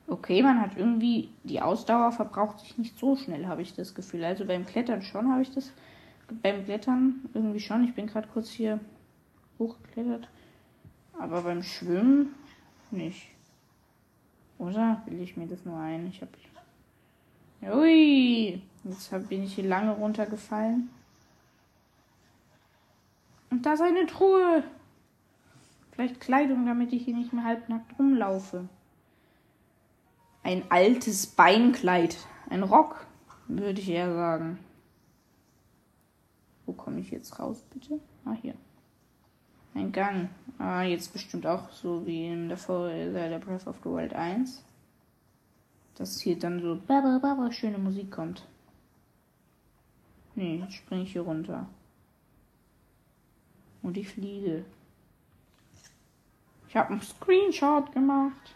Okay, 0.07 0.43
man 0.43 0.59
hat 0.59 0.77
irgendwie 0.77 1.29
die 1.43 1.61
Ausdauer 1.61 2.11
verbraucht 2.11 2.59
sich 2.59 2.77
nicht 2.77 2.99
so 2.99 3.15
schnell, 3.15 3.47
habe 3.47 3.61
ich 3.61 3.73
das 3.73 3.95
Gefühl. 3.95 4.23
Also 4.25 4.45
beim 4.45 4.65
Klettern 4.65 5.01
schon 5.01 5.31
habe 5.31 5.41
ich 5.41 5.51
das. 5.51 5.71
Beim 6.41 6.65
Klettern 6.65 7.21
irgendwie 7.33 7.59
schon. 7.59 7.83
Ich 7.83 7.93
bin 7.93 8.07
gerade 8.07 8.27
kurz 8.27 8.49
hier 8.49 8.79
hochgeklettert. 9.59 10.27
Aber 11.19 11.41
beim 11.41 11.63
Schwimmen 11.63 12.35
nicht. 12.91 13.27
Oder 14.57 15.01
will 15.05 15.21
ich 15.21 15.37
mir 15.37 15.47
das 15.47 15.65
nur 15.65 15.77
ein? 15.77 16.07
Ich 16.07 16.21
habe. 16.21 16.31
Ui! 17.75 18.61
Jetzt 18.83 19.11
hab, 19.11 19.29
bin 19.29 19.43
ich 19.43 19.55
hier 19.55 19.65
lange 19.65 19.91
runtergefallen. 19.91 20.89
Und 23.49 23.65
da 23.65 23.73
ist 23.73 23.81
eine 23.81 24.05
Truhe. 24.05 24.63
Vielleicht 25.91 26.19
Kleidung, 26.19 26.65
damit 26.65 26.91
ich 26.91 27.05
hier 27.05 27.15
nicht 27.15 27.31
mehr 27.31 27.43
halbnackt 27.43 27.97
rumlaufe. 27.97 28.67
Ein 30.43 30.69
altes 30.69 31.25
Beinkleid. 31.25 32.17
Ein 32.49 32.63
Rock, 32.63 33.07
würde 33.47 33.79
ich 33.79 33.89
eher 33.89 34.13
sagen. 34.13 34.59
Wo 36.65 36.73
komme 36.73 36.99
ich 36.99 37.11
jetzt 37.11 37.39
raus, 37.39 37.63
bitte? 37.73 37.99
Ah, 38.25 38.35
hier. 38.41 38.55
Ein 39.73 39.91
Gang. 39.91 40.29
Ah, 40.59 40.83
jetzt 40.83 41.13
bestimmt 41.13 41.47
auch 41.47 41.71
so 41.71 42.05
wie 42.05 42.27
in 42.27 42.49
der 42.49 42.57
Vorher 42.57 43.29
der 43.29 43.39
Breath 43.39 43.67
of 43.67 43.77
the 43.83 43.89
Wild 43.89 44.13
1. 44.13 44.63
Dass 45.95 46.19
hier 46.19 46.37
dann 46.37 46.61
so 46.61 46.75
baba, 46.75 47.19
baba, 47.19 47.51
schöne 47.51 47.77
Musik 47.77 48.11
kommt. 48.11 48.45
Nee, 50.35 50.57
jetzt 50.57 50.73
springe 50.73 51.03
ich 51.03 51.13
hier 51.13 51.21
runter. 51.21 51.67
Und 53.81 53.97
ich 53.97 54.09
fliege. 54.09 54.65
Ich 56.67 56.75
habe 56.75 56.91
einen 56.91 57.01
Screenshot 57.01 57.91
gemacht. 57.91 58.55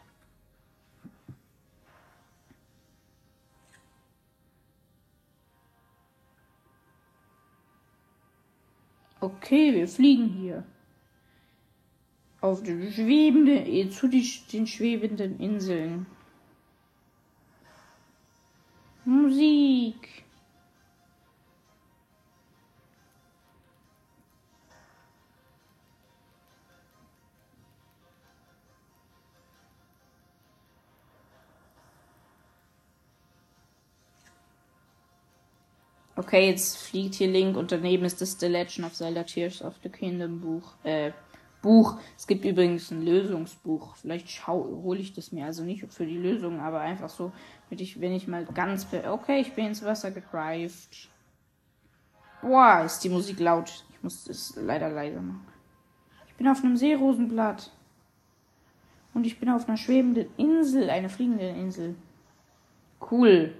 Okay, 9.19 9.73
wir 9.73 9.87
fliegen 9.87 10.27
hier 10.29 10.63
auf 12.41 12.61
den 12.61 12.91
schwebenden, 12.91 13.65
eh, 13.65 13.89
zu 13.89 14.07
den 14.07 14.67
schwebenden 14.67 15.39
Inseln. 15.39 16.05
Musik. 19.05 20.25
Okay, 36.17 36.49
jetzt 36.49 36.77
fliegt 36.77 37.13
hier 37.13 37.27
Link 37.27 37.55
und 37.55 37.71
daneben 37.71 38.03
ist 38.03 38.21
das 38.21 38.39
The 38.39 38.47
Legend 38.47 38.87
of 38.87 38.93
Zelda 38.93 39.21
Tears 39.21 39.61
of 39.61 39.75
the 39.83 39.89
Kingdom 39.89 40.41
Buch. 40.41 40.73
Äh, 40.83 41.11
Buch. 41.61 41.99
Es 42.17 42.25
gibt 42.25 42.43
übrigens 42.43 42.89
ein 42.89 43.03
Lösungsbuch. 43.05 43.95
Vielleicht 43.97 44.47
hole 44.47 44.99
ich 44.99 45.13
das 45.13 45.31
mir. 45.31 45.45
Also 45.45 45.63
nicht 45.63 45.85
für 45.93 46.07
die 46.07 46.17
Lösung, 46.17 46.59
aber 46.59 46.79
einfach 46.79 47.09
so, 47.09 47.31
wenn 47.69 47.77
ich, 47.77 48.01
wenn 48.01 48.13
ich 48.13 48.27
mal 48.27 48.45
ganz. 48.45 48.87
Okay, 49.07 49.41
ich 49.41 49.53
bin 49.53 49.67
ins 49.67 49.85
Wasser 49.85 50.09
gegreift. 50.09 51.09
Boah, 52.41 52.81
ist 52.83 53.03
die 53.03 53.09
Musik 53.09 53.39
laut. 53.39 53.85
Ich 53.91 54.01
muss 54.01 54.27
es 54.27 54.55
leider 54.55 54.89
leiser 54.89 55.21
machen. 55.21 55.45
Ich 56.27 56.33
bin 56.33 56.47
auf 56.47 56.63
einem 56.63 56.77
Seerosenblatt. 56.77 57.71
Und 59.13 59.27
ich 59.27 59.39
bin 59.39 59.49
auf 59.49 59.67
einer 59.67 59.77
schwebenden 59.77 60.27
Insel, 60.37 60.89
eine 60.89 61.09
fliegende 61.09 61.47
Insel. 61.47 61.95
Cool. 63.11 63.53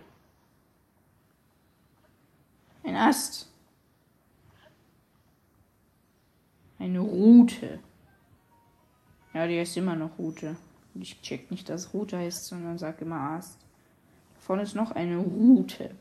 Ein 2.87 2.95
Ast. 2.95 3.49
Eine 6.79 7.01
Route. 7.01 7.79
Ja, 9.33 9.45
die 9.45 9.59
heißt 9.59 9.75
immer 9.75 9.97
noch 9.97 10.17
Route. 10.17 10.55
Und 10.93 11.01
ich 11.01 11.21
check 11.21 11.51
nicht, 11.51 11.67
dass 11.67 11.93
Route 11.93 12.17
heißt, 12.17 12.45
sondern 12.45 12.77
sag 12.77 13.01
immer 13.01 13.19
Ast. 13.19 13.59
Vorne 14.39 14.61
ist 14.61 14.73
noch 14.73 14.91
eine 14.91 15.17
Route. 15.17 15.93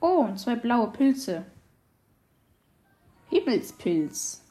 Oh, 0.00 0.24
und 0.26 0.40
zwei 0.40 0.56
blaue 0.56 0.90
Pilze. 0.90 1.46
Himmelspilz. 3.30 4.44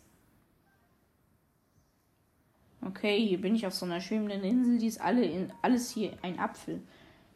Okay, 2.82 3.28
hier 3.28 3.42
bin 3.42 3.56
ich 3.56 3.68
auf 3.68 3.74
so 3.74 3.86
einer 3.86 4.00
schwimmenden 4.00 4.42
Insel. 4.44 4.78
Die 4.78 4.88
ist 4.88 5.02
alle 5.02 5.26
in, 5.26 5.52
alles 5.62 5.92
hier 5.92 6.18
ein 6.22 6.40
Apfel. 6.40 6.82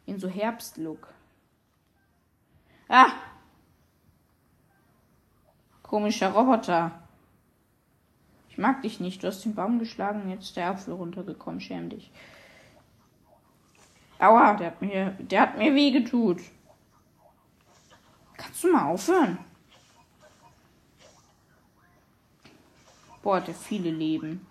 In 0.06 0.18
so 0.18 0.26
Herbstlook. 0.26 1.12
Ah! 2.88 3.12
Komischer 5.92 6.32
Roboter. 6.32 6.90
Ich 8.48 8.56
mag 8.56 8.80
dich 8.80 8.98
nicht. 8.98 9.22
Du 9.22 9.26
hast 9.26 9.44
den 9.44 9.54
Baum 9.54 9.78
geschlagen, 9.78 10.30
jetzt 10.30 10.44
ist 10.44 10.56
der 10.56 10.70
Apfel 10.70 10.94
runtergekommen. 10.94 11.60
Schäm 11.60 11.90
dich. 11.90 12.10
Aua, 14.18 14.54
der 14.54 14.68
hat 14.68 14.80
mir, 14.80 15.10
der 15.18 15.42
hat 15.42 15.58
mir 15.58 15.74
weh 15.74 15.90
getut. 15.90 16.40
Kannst 18.38 18.64
du 18.64 18.72
mal 18.72 18.86
aufhören? 18.86 19.36
Boah, 23.22 23.36
hat 23.36 23.48
der 23.48 23.54
viele 23.54 23.90
Leben. 23.90 24.46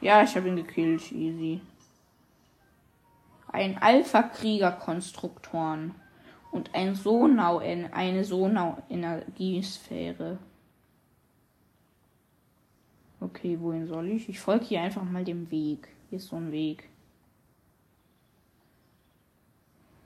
Ja, 0.00 0.22
ich 0.22 0.34
habe 0.34 0.48
ihn 0.48 0.56
gekillt. 0.56 1.12
Easy. 1.12 1.60
Ein 3.48 3.76
Alpha-Krieger-Konstruktoren 3.76 5.94
und 6.50 6.74
ein 6.74 6.94
Sonau 6.94 7.60
in 7.60 7.92
eine 7.92 8.24
Sonau-Energiesphäre. 8.24 10.38
Okay, 13.20 13.58
wohin 13.60 13.86
soll 13.86 14.08
ich? 14.08 14.28
Ich 14.28 14.40
folge 14.40 14.64
hier 14.64 14.82
einfach 14.82 15.02
mal 15.02 15.24
dem 15.24 15.50
Weg. 15.50 15.88
Hier 16.08 16.18
ist 16.18 16.28
so 16.28 16.36
ein 16.36 16.52
Weg. 16.52 16.88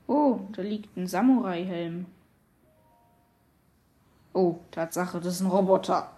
Oh, 0.07 0.39
da 0.51 0.61
liegt 0.61 0.95
ein 0.97 1.07
Samurai-Helm. 1.07 2.05
Oh, 4.33 4.59
Tatsache, 4.71 5.19
das 5.19 5.35
ist 5.35 5.41
ein 5.41 5.47
Roboter. 5.47 6.11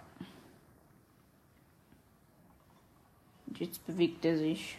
Und 3.48 3.60
jetzt 3.60 3.86
bewegt 3.86 4.26
er 4.26 4.38
sich. 4.38 4.78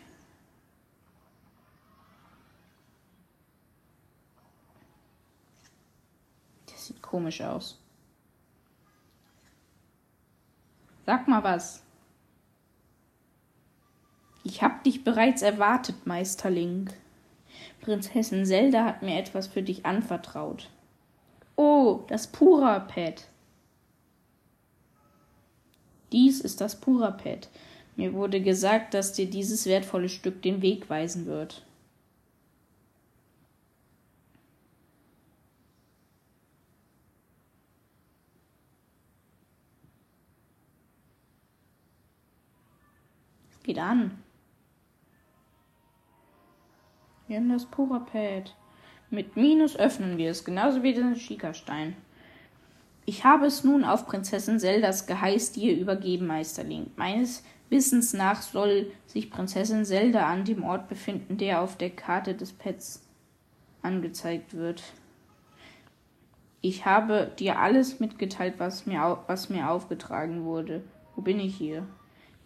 Komisch 7.06 7.40
aus. 7.40 7.80
Sag 11.06 11.28
mal 11.28 11.44
was. 11.44 11.82
Ich 14.42 14.62
hab 14.62 14.84
dich 14.84 15.04
bereits 15.04 15.42
erwartet, 15.42 16.06
Meister 16.06 16.50
Link. 16.50 16.92
Prinzessin 17.80 18.44
Zelda 18.44 18.84
hat 18.84 19.02
mir 19.02 19.18
etwas 19.18 19.46
für 19.46 19.62
dich 19.62 19.86
anvertraut. 19.86 20.68
Oh, 21.56 22.00
das 22.08 22.26
Pura-Pad. 22.26 23.28
Dies 26.12 26.40
ist 26.40 26.60
das 26.60 26.80
Pura-Pad. 26.80 27.48
Mir 27.96 28.12
wurde 28.12 28.40
gesagt, 28.40 28.94
dass 28.94 29.12
dir 29.12 29.28
dieses 29.28 29.66
wertvolle 29.66 30.08
Stück 30.08 30.42
den 30.42 30.60
Weg 30.62 30.90
weisen 30.90 31.26
wird. 31.26 31.64
Geht 43.66 43.80
an. 43.80 44.16
Wir 47.26 47.38
haben 47.38 47.48
das 47.48 47.66
Pura-Pad. 47.66 48.54
Mit 49.10 49.34
Minus 49.34 49.74
öffnen 49.74 50.18
wir 50.18 50.30
es, 50.30 50.44
genauso 50.44 50.84
wie 50.84 50.94
den 50.94 51.16
Schikastein. 51.16 51.96
Ich 53.06 53.24
habe 53.24 53.46
es 53.46 53.64
nun 53.64 53.82
auf 53.82 54.06
Prinzessin 54.06 54.60
Zeldas 54.60 55.08
Geheiß 55.08 55.50
dir 55.50 55.76
übergeben, 55.76 56.28
Meisterling. 56.28 56.92
Meines 56.94 57.42
Wissens 57.68 58.12
nach 58.12 58.40
soll 58.40 58.92
sich 59.06 59.32
Prinzessin 59.32 59.84
Zelda 59.84 60.28
an 60.28 60.44
dem 60.44 60.62
Ort 60.62 60.88
befinden, 60.88 61.36
der 61.36 61.60
auf 61.60 61.76
der 61.76 61.90
Karte 61.90 62.36
des 62.36 62.52
Pets 62.52 63.04
angezeigt 63.82 64.54
wird. 64.54 64.84
Ich 66.60 66.86
habe 66.86 67.32
dir 67.36 67.58
alles 67.58 67.98
mitgeteilt, 67.98 68.54
was 68.58 68.86
mir, 68.86 69.24
was 69.26 69.50
mir 69.50 69.68
aufgetragen 69.68 70.44
wurde. 70.44 70.84
Wo 71.16 71.22
bin 71.22 71.40
ich 71.40 71.56
hier? 71.56 71.84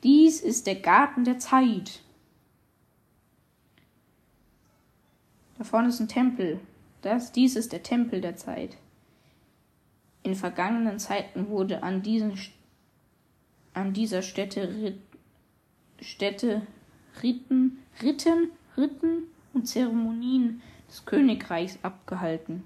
Dies 0.02 0.40
ist 0.40 0.66
der 0.66 0.76
Garten 0.76 1.24
der 1.24 1.38
Zeit. 1.38 2.00
Da 5.58 5.64
vorne 5.64 5.88
ist 5.88 6.00
ein 6.00 6.08
Tempel. 6.08 6.60
Das, 7.02 7.32
dies 7.32 7.56
ist 7.56 7.72
der 7.72 7.82
Tempel 7.82 8.20
der 8.20 8.36
Zeit. 8.36 8.76
In 10.22 10.34
vergangenen 10.34 10.98
Zeiten 10.98 11.48
wurde 11.48 11.82
an, 11.82 12.02
diesen, 12.02 12.38
an 13.74 13.92
dieser 13.92 14.22
Stätte, 14.22 14.98
Stätte 16.00 16.62
Riten, 17.22 17.82
Ritten, 18.02 18.50
Ritten 18.76 19.24
und 19.52 19.66
Zeremonien 19.66 20.62
des 20.88 21.04
Königreichs 21.04 21.78
abgehalten. 21.82 22.64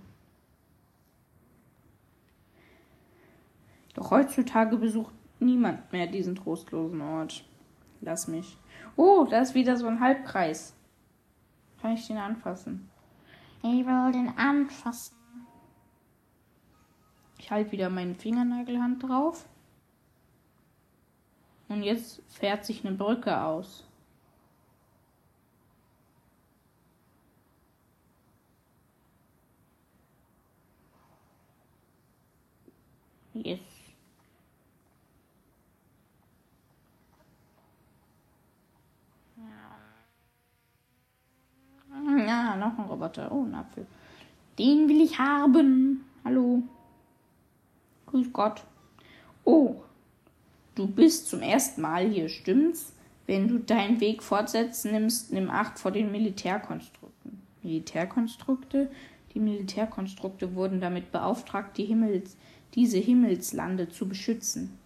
Doch 3.95 4.11
heutzutage 4.11 4.77
besucht 4.77 5.15
niemand 5.45 5.93
mehr 5.93 6.07
diesen 6.07 6.35
trostlosen 6.35 7.01
Ort. 7.01 7.45
Lass 8.01 8.29
mich. 8.29 8.57
Oh, 8.97 9.27
da 9.29 9.41
ist 9.41 9.55
wieder 9.55 9.77
so 9.77 9.87
ein 9.87 10.01
Halbkreis. 10.01 10.75
Kann 11.81 11.93
ich 11.93 12.07
den 12.07 12.19
anfassen? 12.19 12.91
Ich 13.63 13.87
will 13.87 14.13
den 14.13 14.37
anfassen. 14.37 15.17
Ich 17.39 17.51
halte 17.51 17.73
wieder 17.73 17.91
meine 17.91 18.15
Fingernagelhand 18.15 19.03
drauf. 19.03 19.47
Und 21.69 21.83
jetzt 21.83 22.23
fährt 22.29 22.65
sich 22.65 22.87
eine 22.87 22.97
Brücke 22.97 23.41
aus. 23.41 23.87
Yes. 33.35 33.74
Ja, 42.27 42.57
noch 42.57 42.79
ein 42.79 42.85
Roboter. 42.85 43.31
Oh, 43.33 43.45
ein 43.45 43.55
Apfel. 43.55 43.87
Den 44.59 44.89
will 44.89 45.01
ich 45.01 45.19
haben. 45.19 46.05
Hallo. 46.25 46.63
Grüß 48.07 48.33
Gott. 48.33 48.63
Oh, 49.45 49.77
du 50.75 50.87
bist 50.87 51.29
zum 51.29 51.43
ersten 51.43 51.81
Mal 51.81 52.09
hier, 52.09 52.29
stimmt's? 52.29 52.93
Wenn 53.27 53.49
du 53.49 53.59
deinen 53.59 54.01
Weg 54.01 54.23
fortsetzt, 54.23 54.85
nimmst, 54.85 55.33
nimm 55.33 55.51
Acht 55.51 55.79
vor 55.79 55.91
den 55.91 56.13
Militärkonstrukten. 56.13 57.41
Militärkonstrukte? 57.63 58.91
Die 59.33 59.41
Militärkonstrukte 59.41 60.55
wurden 60.55 60.81
damit 60.81 61.11
beauftragt, 61.11 61.77
die 61.79 61.87
Himmels, 61.87 62.37
diese 62.75 62.99
Himmelslande 62.99 63.89
zu 63.89 64.07
beschützen. 64.07 64.79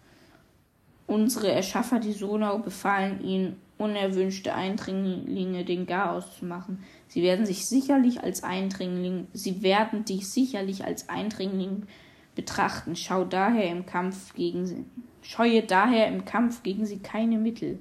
Unsere 1.06 1.50
Erschaffer, 1.50 1.98
die 1.98 2.12
Sonau, 2.12 2.58
befahlen 2.58 3.22
ihnen, 3.22 3.56
unerwünschte 3.78 4.54
Eindringlinge 4.54 5.64
den 5.64 5.86
Garaus 5.86 6.36
zu 6.36 6.44
machen. 6.44 6.84
Sie 7.06 7.22
werden 7.22 7.46
sich 7.46 7.66
sicherlich 7.66 8.22
als 8.22 8.42
Eindringling, 8.42 9.28
sie 9.32 9.62
werden 9.62 10.04
dich 10.04 10.28
sicherlich 10.28 10.84
als 10.84 11.08
Eindringling 11.08 11.86
betrachten. 12.34 12.96
Schau 12.96 13.24
daher 13.24 13.70
im 13.70 13.86
Kampf 13.86 14.34
gegen 14.34 14.66
sie, 14.66 14.84
scheue 15.22 15.62
daher 15.62 16.08
im 16.08 16.24
Kampf 16.24 16.62
gegen 16.62 16.84
sie 16.86 16.98
keine 16.98 17.38
Mittel. 17.38 17.78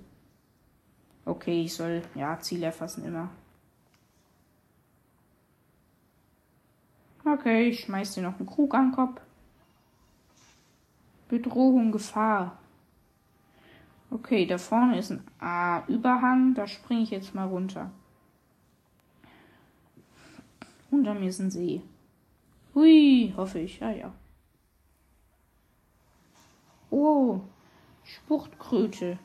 Okay, 1.26 1.64
ich 1.64 1.74
soll 1.74 2.04
ja 2.16 2.40
Ziel 2.40 2.64
erfassen 2.64 3.04
immer. 3.04 3.30
Okay, 7.26 7.70
ich 7.70 7.82
schmeiß 7.82 8.14
dir 8.14 8.22
noch 8.22 8.40
einen 8.40 8.48
Krug 8.48 8.74
an 8.74 8.90
den 8.90 8.96
Kopf. 8.96 9.22
Bedrohung, 11.28 11.92
Gefahr. 11.92 12.58
Okay, 14.10 14.46
da 14.46 14.58
vorne 14.58 14.98
ist 14.98 15.12
ein 15.12 15.24
A 15.40 15.86
Überhang, 15.88 16.54
da 16.54 16.68
springe 16.68 17.04
ich 17.04 17.10
jetzt 17.10 17.36
mal 17.36 17.48
runter. 17.48 17.92
Unter 20.90 21.14
mir 21.14 21.30
ist 21.30 21.40
ein 21.40 21.52
See. 21.52 21.82
Hui, 22.74 23.34
hoffe 23.36 23.60
ich. 23.60 23.80
Ja, 23.80 23.92
ja. 23.92 24.14
Oh, 26.90 27.42
Spuchtkröte. 28.04 29.20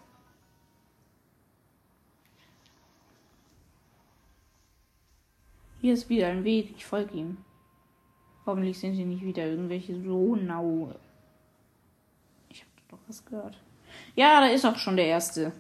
Hier 5.81 5.95
ist 5.95 6.09
wieder 6.09 6.29
ein 6.29 6.45
Weg, 6.45 6.73
ich 6.77 6.85
folge 6.85 7.15
ihm. 7.17 7.39
Hoffentlich 8.47 8.79
sind 8.79 8.95
hier 8.95 9.07
nicht 9.07 9.25
wieder 9.25 9.47
irgendwelche 9.47 10.01
Sonau. 10.01 10.95
Ich 12.49 12.63
habe 12.63 12.71
doch 12.89 12.99
was 13.07 13.25
gehört. 13.25 13.61
Ja, 14.15 14.41
da 14.41 14.47
ist 14.49 14.65
auch 14.67 14.77
schon 14.77 14.97
der 14.97 15.07
erste. 15.07 15.53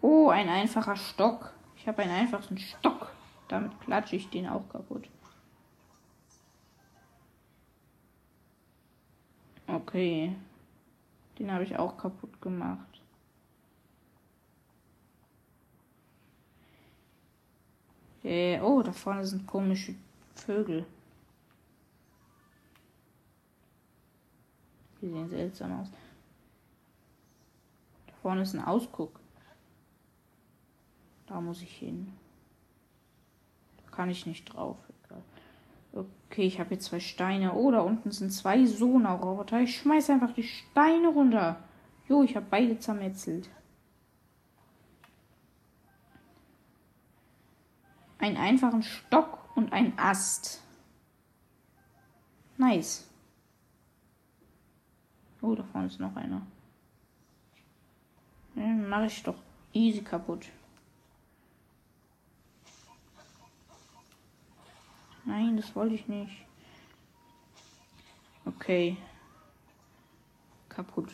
Oh, 0.00 0.28
ein 0.28 0.48
einfacher 0.48 0.96
Stock. 0.96 1.52
Ich 1.76 1.88
habe 1.88 2.02
einen 2.02 2.12
einfachen 2.12 2.58
Stock. 2.58 3.12
Damit 3.48 3.80
klatsche 3.80 4.16
ich 4.16 4.30
den 4.30 4.48
auch 4.48 4.68
kaputt. 4.68 5.08
Okay. 9.66 10.36
Den 11.38 11.52
habe 11.52 11.64
ich 11.64 11.76
auch 11.76 11.96
kaputt 11.96 12.40
gemacht. 12.40 13.00
Äh, 18.22 18.60
oh, 18.60 18.82
da 18.82 18.92
vorne 18.92 19.24
sind 19.26 19.46
komische 19.46 19.94
Vögel. 20.34 20.86
Die 25.04 25.10
sehen 25.10 25.28
seltsam 25.28 25.80
aus. 25.80 25.88
Da 28.06 28.14
vorne 28.22 28.40
ist 28.40 28.54
ein 28.54 28.64
Ausguck. 28.64 29.20
Da 31.26 31.42
muss 31.42 31.60
ich 31.60 31.76
hin. 31.76 32.10
Da 33.84 33.90
kann 33.90 34.08
ich 34.08 34.24
nicht 34.24 34.46
drauf. 34.46 34.78
Okay, 35.92 36.46
ich 36.46 36.58
habe 36.58 36.72
jetzt 36.72 36.86
zwei 36.86 37.00
Steine. 37.00 37.52
Oh, 37.52 37.70
da 37.70 37.80
unten 37.80 38.12
sind 38.12 38.32
zwei 38.32 38.64
Sona-Roboter. 38.64 39.60
Ich 39.60 39.76
schmeiß 39.76 40.08
einfach 40.08 40.32
die 40.32 40.44
Steine 40.44 41.08
runter. 41.08 41.62
Jo, 42.08 42.22
ich 42.22 42.34
habe 42.34 42.46
beide 42.48 42.78
zermetzelt. 42.78 43.50
Einen 48.16 48.38
einfachen 48.38 48.82
Stock 48.82 49.54
und 49.54 49.70
ein 49.74 49.92
Ast. 49.98 50.62
Nice. 52.56 53.06
Oh, 55.44 55.54
da 55.54 55.62
vorne 55.62 55.88
ist 55.88 56.00
noch 56.00 56.16
einer. 56.16 56.40
Den 58.54 58.88
mache 58.88 59.06
ich 59.06 59.22
doch 59.22 59.36
easy 59.74 60.00
kaputt. 60.00 60.46
Nein, 65.26 65.58
das 65.58 65.76
wollte 65.76 65.96
ich 65.96 66.08
nicht. 66.08 66.46
Okay. 68.46 68.96
Kaputt. 70.70 71.10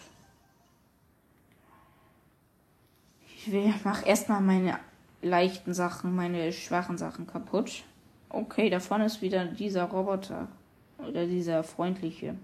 Ich 3.34 3.50
will, 3.50 3.74
mach 3.82 4.06
erstmal 4.06 4.40
meine 4.40 4.78
leichten 5.22 5.74
Sachen, 5.74 6.14
meine 6.14 6.52
schwachen 6.52 6.98
Sachen 6.98 7.26
kaputt. 7.26 7.82
Okay, 8.28 8.70
da 8.70 8.78
vorne 8.78 9.06
ist 9.06 9.22
wieder 9.22 9.44
dieser 9.46 9.84
Roboter. 9.84 10.46
Oder 10.98 11.26
dieser 11.26 11.64
freundliche. 11.64 12.36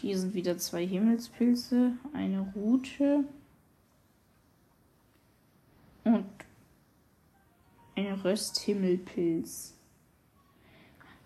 Hier 0.00 0.18
sind 0.18 0.32
wieder 0.34 0.56
zwei 0.56 0.86
Himmelspilze, 0.86 1.92
eine 2.14 2.40
Rute 2.56 3.24
und 6.04 6.24
ein 7.94 8.14
Rösthimmelpilz. 8.14 9.74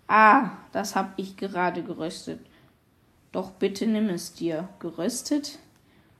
Ah, 0.09 0.51
das 0.73 0.97
habe 0.97 1.13
ich 1.17 1.37
gerade 1.37 1.85
geröstet. 1.85 2.45
Doch 3.31 3.53
bitte 3.53 3.87
nimm 3.87 4.09
es 4.09 4.35
dir. 4.35 4.69
Geröstet? 4.81 5.61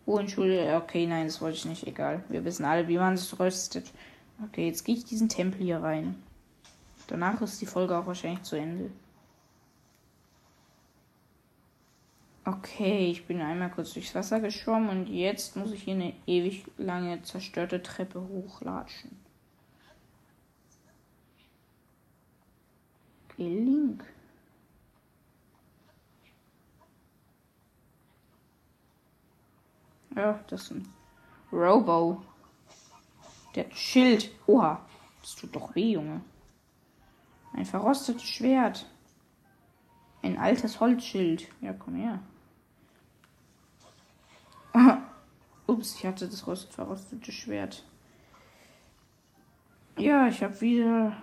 Oh, 0.07 0.19
entschuldige. 0.19 0.77
Okay, 0.77 1.07
nein, 1.07 1.27
das 1.27 1.41
wollte 1.41 1.59
ich 1.59 1.65
nicht. 1.65 1.87
Egal. 1.87 2.23
Wir 2.29 2.45
wissen 2.45 2.65
alle, 2.65 2.87
wie 2.87 2.99
man 2.99 3.15
es 3.15 3.39
röstet. 3.41 3.93
Okay, 4.45 4.69
jetzt 4.69 4.85
gehe 4.85 4.95
ich 4.95 5.05
diesen 5.05 5.29
Tempel 5.29 5.63
hier 5.63 5.83
rein. 5.83 6.15
Danach 7.09 7.41
ist 7.43 7.61
die 7.61 7.67
Folge 7.67 7.97
auch 7.97 8.07
wahrscheinlich 8.07 8.43
zu 8.43 8.57
Ende. 8.57 8.91
Okay, 12.49 13.11
ich 13.11 13.27
bin 13.27 13.41
einmal 13.41 13.73
kurz 13.73 13.95
durchs 13.95 14.15
Wasser 14.15 14.39
geschwommen 14.39 14.89
und 14.89 15.09
jetzt 15.09 15.57
muss 15.57 15.73
ich 15.73 15.83
hier 15.83 15.95
eine 15.95 16.15
ewig 16.29 16.65
lange 16.79 17.21
zerstörte 17.23 17.83
Treppe 17.83 18.21
hochlatschen. 18.21 19.19
Okay, 23.25 23.49
Link. 23.49 24.05
Ja, 30.15 30.39
das 30.47 30.63
ist 30.63 30.71
ein 30.71 30.89
Robo. 31.51 32.23
Der 33.57 33.69
Schild. 33.73 34.31
Oha, 34.47 34.87
das 35.21 35.35
tut 35.35 35.57
doch 35.57 35.75
weh, 35.75 35.95
Junge. 35.95 36.21
Ein 37.55 37.67
verrostetes 37.67 38.23
Schwert. 38.23 38.87
Ein 40.23 40.39
altes 40.39 40.79
Holzschild. 40.79 41.49
Ja, 41.61 41.73
komm 41.73 41.97
her. 41.97 42.21
Ups, 45.67 45.97
ich 45.97 46.07
hatte 46.07 46.29
das 46.29 46.41
verrostete 46.41 47.33
Schwert. 47.33 47.85
Ja, 49.99 50.29
ich 50.29 50.43
habe 50.43 50.61
wieder. 50.61 51.17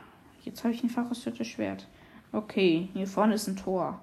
Jetzt 0.43 0.63
habe 0.63 0.73
ich 0.73 0.83
ein 0.83 0.89
verrostetes 0.89 1.47
Schwert. 1.47 1.87
Okay, 2.31 2.89
hier 2.93 3.07
vorne 3.07 3.35
ist 3.35 3.47
ein 3.47 3.55
Tor. 3.55 4.01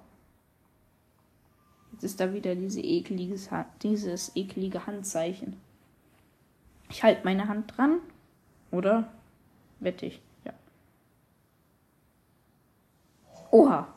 Jetzt 1.92 2.04
ist 2.04 2.20
da 2.20 2.32
wieder 2.32 2.54
diese 2.54 2.80
ekliges, 2.80 3.50
dieses 3.82 4.34
eklige 4.36 4.86
Handzeichen. 4.86 5.60
Ich 6.88 7.02
halte 7.02 7.24
meine 7.24 7.48
Hand 7.48 7.76
dran. 7.76 7.98
Oder? 8.70 9.12
Wette 9.80 10.06
ich. 10.06 10.22
Ja. 10.44 10.52
Oha. 13.50 13.88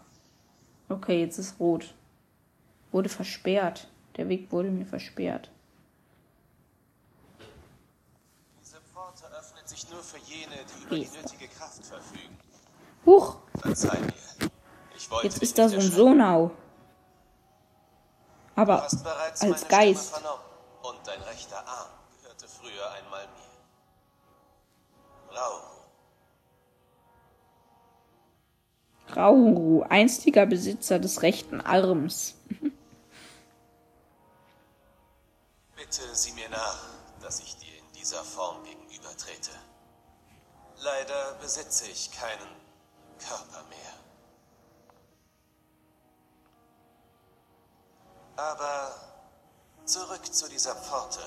Okay, 0.89 1.21
jetzt 1.21 1.37
ist 1.37 1.59
rot. 1.59 1.93
Wurde 2.91 3.09
versperrt. 3.09 3.87
Der 4.17 4.29
Weg 4.29 4.51
wurde 4.51 4.69
mir 4.69 4.85
versperrt. 4.85 5.49
Diese 8.61 8.79
Pforte 8.81 9.25
öffnet 9.37 9.67
sich 9.67 9.89
nur 9.89 10.03
für 10.03 10.19
jene, 10.19 10.55
die 10.55 10.83
über 10.83 10.95
die 10.95 11.17
nötige 11.17 11.47
Kraft 11.47 11.83
verfügen. 11.85 12.37
Huch, 13.05 13.37
Verzeih 13.59 13.99
mir. 13.99 14.13
Ich 14.95 15.09
wollte 15.11 15.27
jetzt 15.27 15.41
ist 15.41 15.57
da 15.57 15.67
so 15.67 15.75
ein. 15.77 15.81
Sonau. 15.81 16.51
Du 18.55 18.61
Aber 18.61 18.83
hast 18.83 19.03
bereits 19.03 19.41
als 19.41 19.67
Geist. 19.67 20.13
Und 20.83 20.97
dein 21.05 21.21
rechter 21.21 21.67
Arm 21.67 21.89
gehörte 22.21 22.47
früher 22.47 22.91
einmal 22.91 23.25
mir. 23.27 23.53
Rau. 25.35 25.73
Rauru, 29.15 29.83
einstiger 29.89 30.45
Besitzer 30.45 30.99
des 30.99 31.21
rechten 31.23 31.61
Arms. 31.61 32.35
Bitte 35.95 36.15
sieh 36.15 36.31
mir 36.31 36.49
nach, 36.49 36.79
dass 37.21 37.39
ich 37.39 37.55
dir 37.57 37.77
in 37.77 37.91
dieser 37.93 38.23
Form 38.23 38.63
gegenübertrete. 38.63 39.51
Leider 40.79 41.35
besitze 41.39 41.85
ich 41.85 42.09
keinen 42.11 42.49
Körper 43.19 43.63
mehr. 43.69 43.93
Aber 48.37 48.95
zurück 49.85 50.25
zu 50.33 50.49
dieser 50.49 50.75
Pforte. 50.75 51.19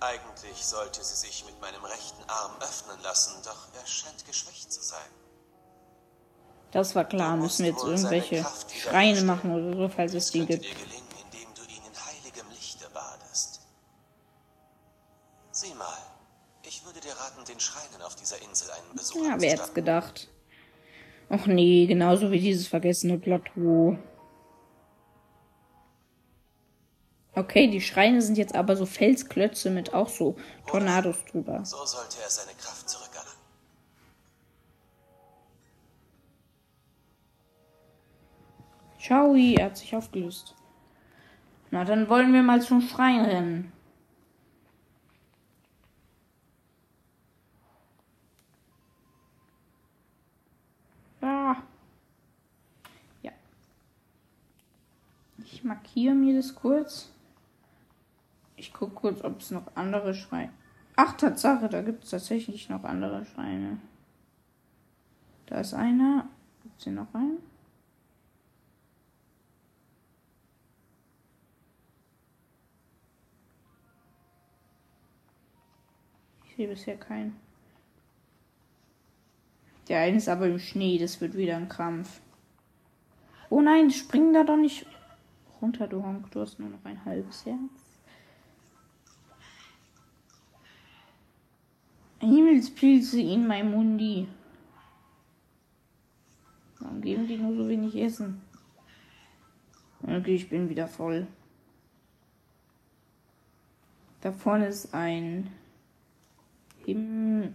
Eigentlich 0.00 0.64
sollte 0.64 1.04
sie 1.04 1.16
sich 1.16 1.44
mit 1.44 1.60
meinem 1.60 1.84
rechten 1.84 2.22
Arm 2.30 2.52
öffnen 2.60 3.02
lassen, 3.02 3.34
doch 3.44 3.68
er 3.78 3.86
scheint 3.86 4.24
geschwächt 4.24 4.72
zu 4.72 4.80
sein. 4.80 5.10
Das 6.70 6.94
war 6.94 7.04
klar, 7.04 7.36
müssen 7.36 7.64
wir 7.64 7.72
jetzt 7.72 7.84
irgendwelche 7.84 8.46
Schreine 8.74 9.20
machen 9.22 9.52
oder 9.52 9.76
so, 9.76 9.88
falls 9.94 10.14
es 10.14 10.30
die 10.30 10.46
gibt. 10.46 10.64
Wer 19.40 19.50
hätte 19.50 19.62
abzustatten. 19.62 19.74
gedacht? 19.74 20.28
Och 21.30 21.46
nee, 21.46 21.86
genauso 21.86 22.30
wie 22.30 22.40
dieses 22.40 22.66
vergessene 22.66 23.18
Plateau. 23.18 23.98
Okay, 27.34 27.68
die 27.68 27.80
Schreine 27.80 28.20
sind 28.20 28.36
jetzt 28.38 28.54
aber 28.54 28.76
so 28.76 28.86
Felsklötze 28.86 29.70
mit 29.70 29.94
auch 29.94 30.08
so 30.08 30.36
Tornados 30.66 31.24
drüber. 31.26 31.64
So 31.64 31.84
sollte 31.84 32.16
er 32.22 32.30
seine 32.30 32.56
Kraft 32.58 32.88
zurückerlangen. 32.88 33.38
Ciao, 38.98 39.34
er 39.34 39.66
hat 39.66 39.76
sich 39.76 39.94
aufgelöst. 39.94 40.54
Na, 41.70 41.84
dann 41.84 42.08
wollen 42.08 42.32
wir 42.32 42.42
mal 42.42 42.60
zum 42.60 42.80
Schrein 42.80 43.24
rennen. 43.24 43.72
Ja. 51.22 51.62
Ja. 53.22 53.32
Ich 55.58 55.64
markiere 55.64 56.14
mir 56.14 56.36
das 56.36 56.54
kurz. 56.54 57.10
Ich 58.54 58.72
gucke 58.72 58.94
kurz, 58.94 59.24
ob 59.24 59.40
es 59.40 59.50
noch 59.50 59.74
andere 59.74 60.14
Schreine. 60.14 60.52
Ach, 60.94 61.16
Tatsache, 61.16 61.68
da 61.68 61.82
gibt 61.82 62.04
es 62.04 62.10
tatsächlich 62.10 62.68
noch 62.68 62.84
andere 62.84 63.24
Schreine. 63.24 63.78
Da 65.46 65.58
ist 65.58 65.74
einer. 65.74 66.28
Gibt's 66.62 66.84
hier 66.84 66.92
noch 66.92 67.12
einen? 67.12 67.38
Ich 76.44 76.54
sehe 76.54 76.68
bisher 76.68 76.96
keinen. 76.96 77.34
Der 79.88 80.02
eine 80.02 80.18
ist 80.18 80.28
aber 80.28 80.46
im 80.46 80.60
Schnee, 80.60 80.98
das 80.98 81.20
wird 81.20 81.36
wieder 81.36 81.56
ein 81.56 81.68
Krampf. 81.68 82.20
Oh 83.50 83.60
nein, 83.60 83.90
spring 83.90 84.32
da 84.32 84.44
doch 84.44 84.56
nicht 84.56 84.86
runter, 85.60 85.86
du 85.86 86.02
Honk. 86.02 86.30
Du 86.30 86.40
hast 86.40 86.58
nur 86.58 86.68
noch 86.68 86.84
ein 86.84 87.04
halbes 87.04 87.46
Herz. 87.46 87.58
Himmelspilze 92.20 93.20
in 93.20 93.46
meinem 93.46 93.70
Mundi. 93.70 94.28
Warum 96.80 97.00
geben 97.00 97.26
die 97.26 97.36
nur 97.36 97.54
so 97.54 97.68
wenig 97.68 97.96
Essen? 97.96 98.40
Okay, 100.02 100.34
ich 100.34 100.48
bin 100.48 100.68
wieder 100.68 100.86
voll. 100.86 101.26
Da 104.20 104.32
vorne 104.32 104.66
ist 104.66 104.94
ein 104.94 105.50
Him 106.84 107.54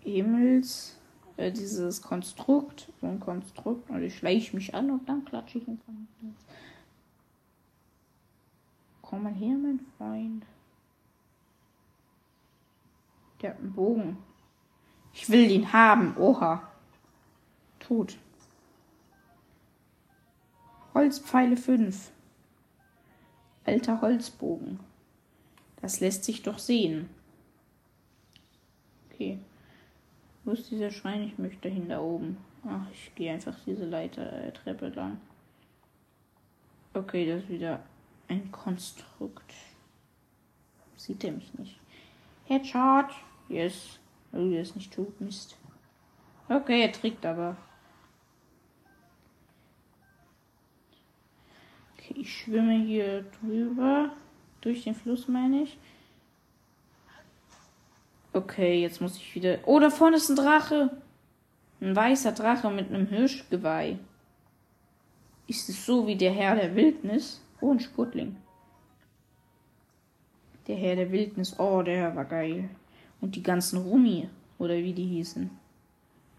Himmels, 0.00 0.98
äh, 1.36 1.52
dieses 1.52 2.02
Konstrukt, 2.02 2.90
so 3.00 3.06
ein 3.06 3.20
Konstrukt, 3.20 3.88
und 3.88 4.02
ich 4.02 4.16
schleiche 4.16 4.56
mich 4.56 4.74
an 4.74 4.90
und 4.90 5.08
dann 5.08 5.24
klatsche 5.24 5.58
ich 5.58 5.64
hinten. 5.64 6.08
Komm 9.12 9.24
mal 9.24 9.34
her, 9.34 9.58
mein 9.58 9.78
Freund. 9.98 10.46
Der 13.42 13.50
hat 13.50 13.58
einen 13.58 13.74
Bogen. 13.74 14.16
Ich 15.12 15.28
will 15.28 15.48
den 15.48 15.70
haben. 15.74 16.16
Oha. 16.16 16.66
Tot. 17.78 18.16
Holzpfeile 20.94 21.58
5. 21.58 22.10
Alter 23.66 24.00
Holzbogen. 24.00 24.80
Das 25.82 26.00
lässt 26.00 26.24
sich 26.24 26.42
doch 26.42 26.58
sehen. 26.58 27.10
Okay. 29.10 29.38
Wo 30.44 30.52
ist 30.52 30.70
dieser 30.70 30.90
Schrein? 30.90 31.20
Ich 31.24 31.36
möchte 31.36 31.68
hin 31.68 31.90
da 31.90 32.00
oben. 32.00 32.38
Ach, 32.66 32.90
ich 32.90 33.14
gehe 33.14 33.30
einfach 33.30 33.58
diese 33.66 33.84
Leiter, 33.84 34.32
äh, 34.32 34.52
Treppe 34.52 34.88
lang. 34.88 35.20
Okay, 36.94 37.26
das 37.26 37.42
ist 37.42 37.50
wieder 37.50 37.82
ein 38.32 38.50
Konstrukt. 38.50 39.52
Sieht 40.96 41.22
er 41.24 41.32
mich 41.32 41.52
nicht? 41.54 41.78
Headshot. 42.44 43.10
Yes. 43.48 43.98
Oh, 44.32 44.48
der 44.48 44.62
ist 44.62 44.74
nicht 44.76 44.92
tot. 44.92 45.20
Mist. 45.20 45.56
Okay, 46.48 46.82
er 46.82 46.92
trägt 46.92 47.24
aber. 47.26 47.56
Okay, 51.94 52.14
ich 52.16 52.40
schwimme 52.40 52.78
hier 52.84 53.24
drüber. 53.40 54.10
Durch 54.60 54.84
den 54.84 54.94
Fluss, 54.94 55.28
meine 55.28 55.62
ich. 55.62 55.78
Okay, 58.32 58.80
jetzt 58.80 59.00
muss 59.00 59.16
ich 59.16 59.34
wieder. 59.34 59.58
Oh, 59.66 59.78
da 59.78 59.90
vorne 59.90 60.16
ist 60.16 60.30
ein 60.30 60.36
Drache. 60.36 60.96
Ein 61.80 61.94
weißer 61.94 62.32
Drache 62.32 62.70
mit 62.70 62.88
einem 62.88 63.08
Hirschgeweih. 63.08 63.98
Ist 65.48 65.68
es 65.68 65.84
so 65.84 66.06
wie 66.06 66.16
der 66.16 66.32
Herr 66.32 66.54
der 66.54 66.74
Wildnis? 66.74 67.42
Oh, 67.62 67.72
ein 67.72 67.80
Sputling. 67.80 68.36
Der 70.66 70.76
Herr 70.76 70.96
der 70.96 71.12
Wildnis. 71.12 71.60
Oh, 71.60 71.82
der 71.82 72.16
war 72.16 72.24
geil. 72.24 72.68
Und 73.20 73.36
die 73.36 73.42
ganzen 73.42 73.76
Rummi. 73.78 74.28
Oder 74.58 74.74
wie 74.74 74.92
die 74.92 75.06
hießen. 75.06 75.48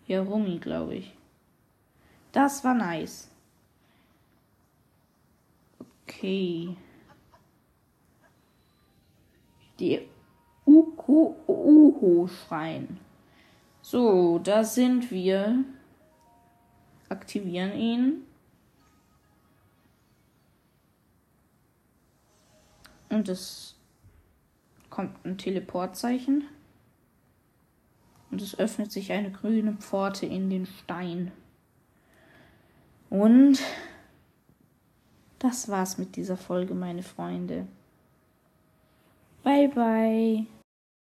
Ja, 0.06 0.22
Rummi, 0.22 0.60
glaube 0.60 0.96
ich. 0.96 1.14
Das 2.34 2.66
war 2.66 2.74
nice. 2.74 3.30
Okay. 6.06 6.76
Die 9.80 10.02
Uko-Uho-Schrein. 10.66 13.00
So, 13.82 14.40
da 14.40 14.66
sind 14.66 15.10
wir. 15.10 15.64
Aktivieren 17.08 17.78
ihn. 17.78 18.26
Und 23.14 23.30
es 23.30 23.76
kommt 24.90 25.24
ein 25.26 25.38
Teleportzeichen. 25.38 26.46
Und 28.32 28.42
es 28.42 28.58
öffnet 28.58 28.92
sich 28.92 29.12
eine 29.12 29.32
grüne 29.32 29.74
Pforte 29.74 30.26
in 30.26 30.50
den 30.50 30.66
Stein. 30.66 31.32
Und 33.12 33.60
das 35.38 35.70
war's 35.70 36.00
mit 36.00 36.16
dieser 36.16 36.38
Folge, 36.38 36.74
meine 36.74 37.04
Freunde. 37.04 37.68
Bye 39.44 39.68
bye. 39.68 40.48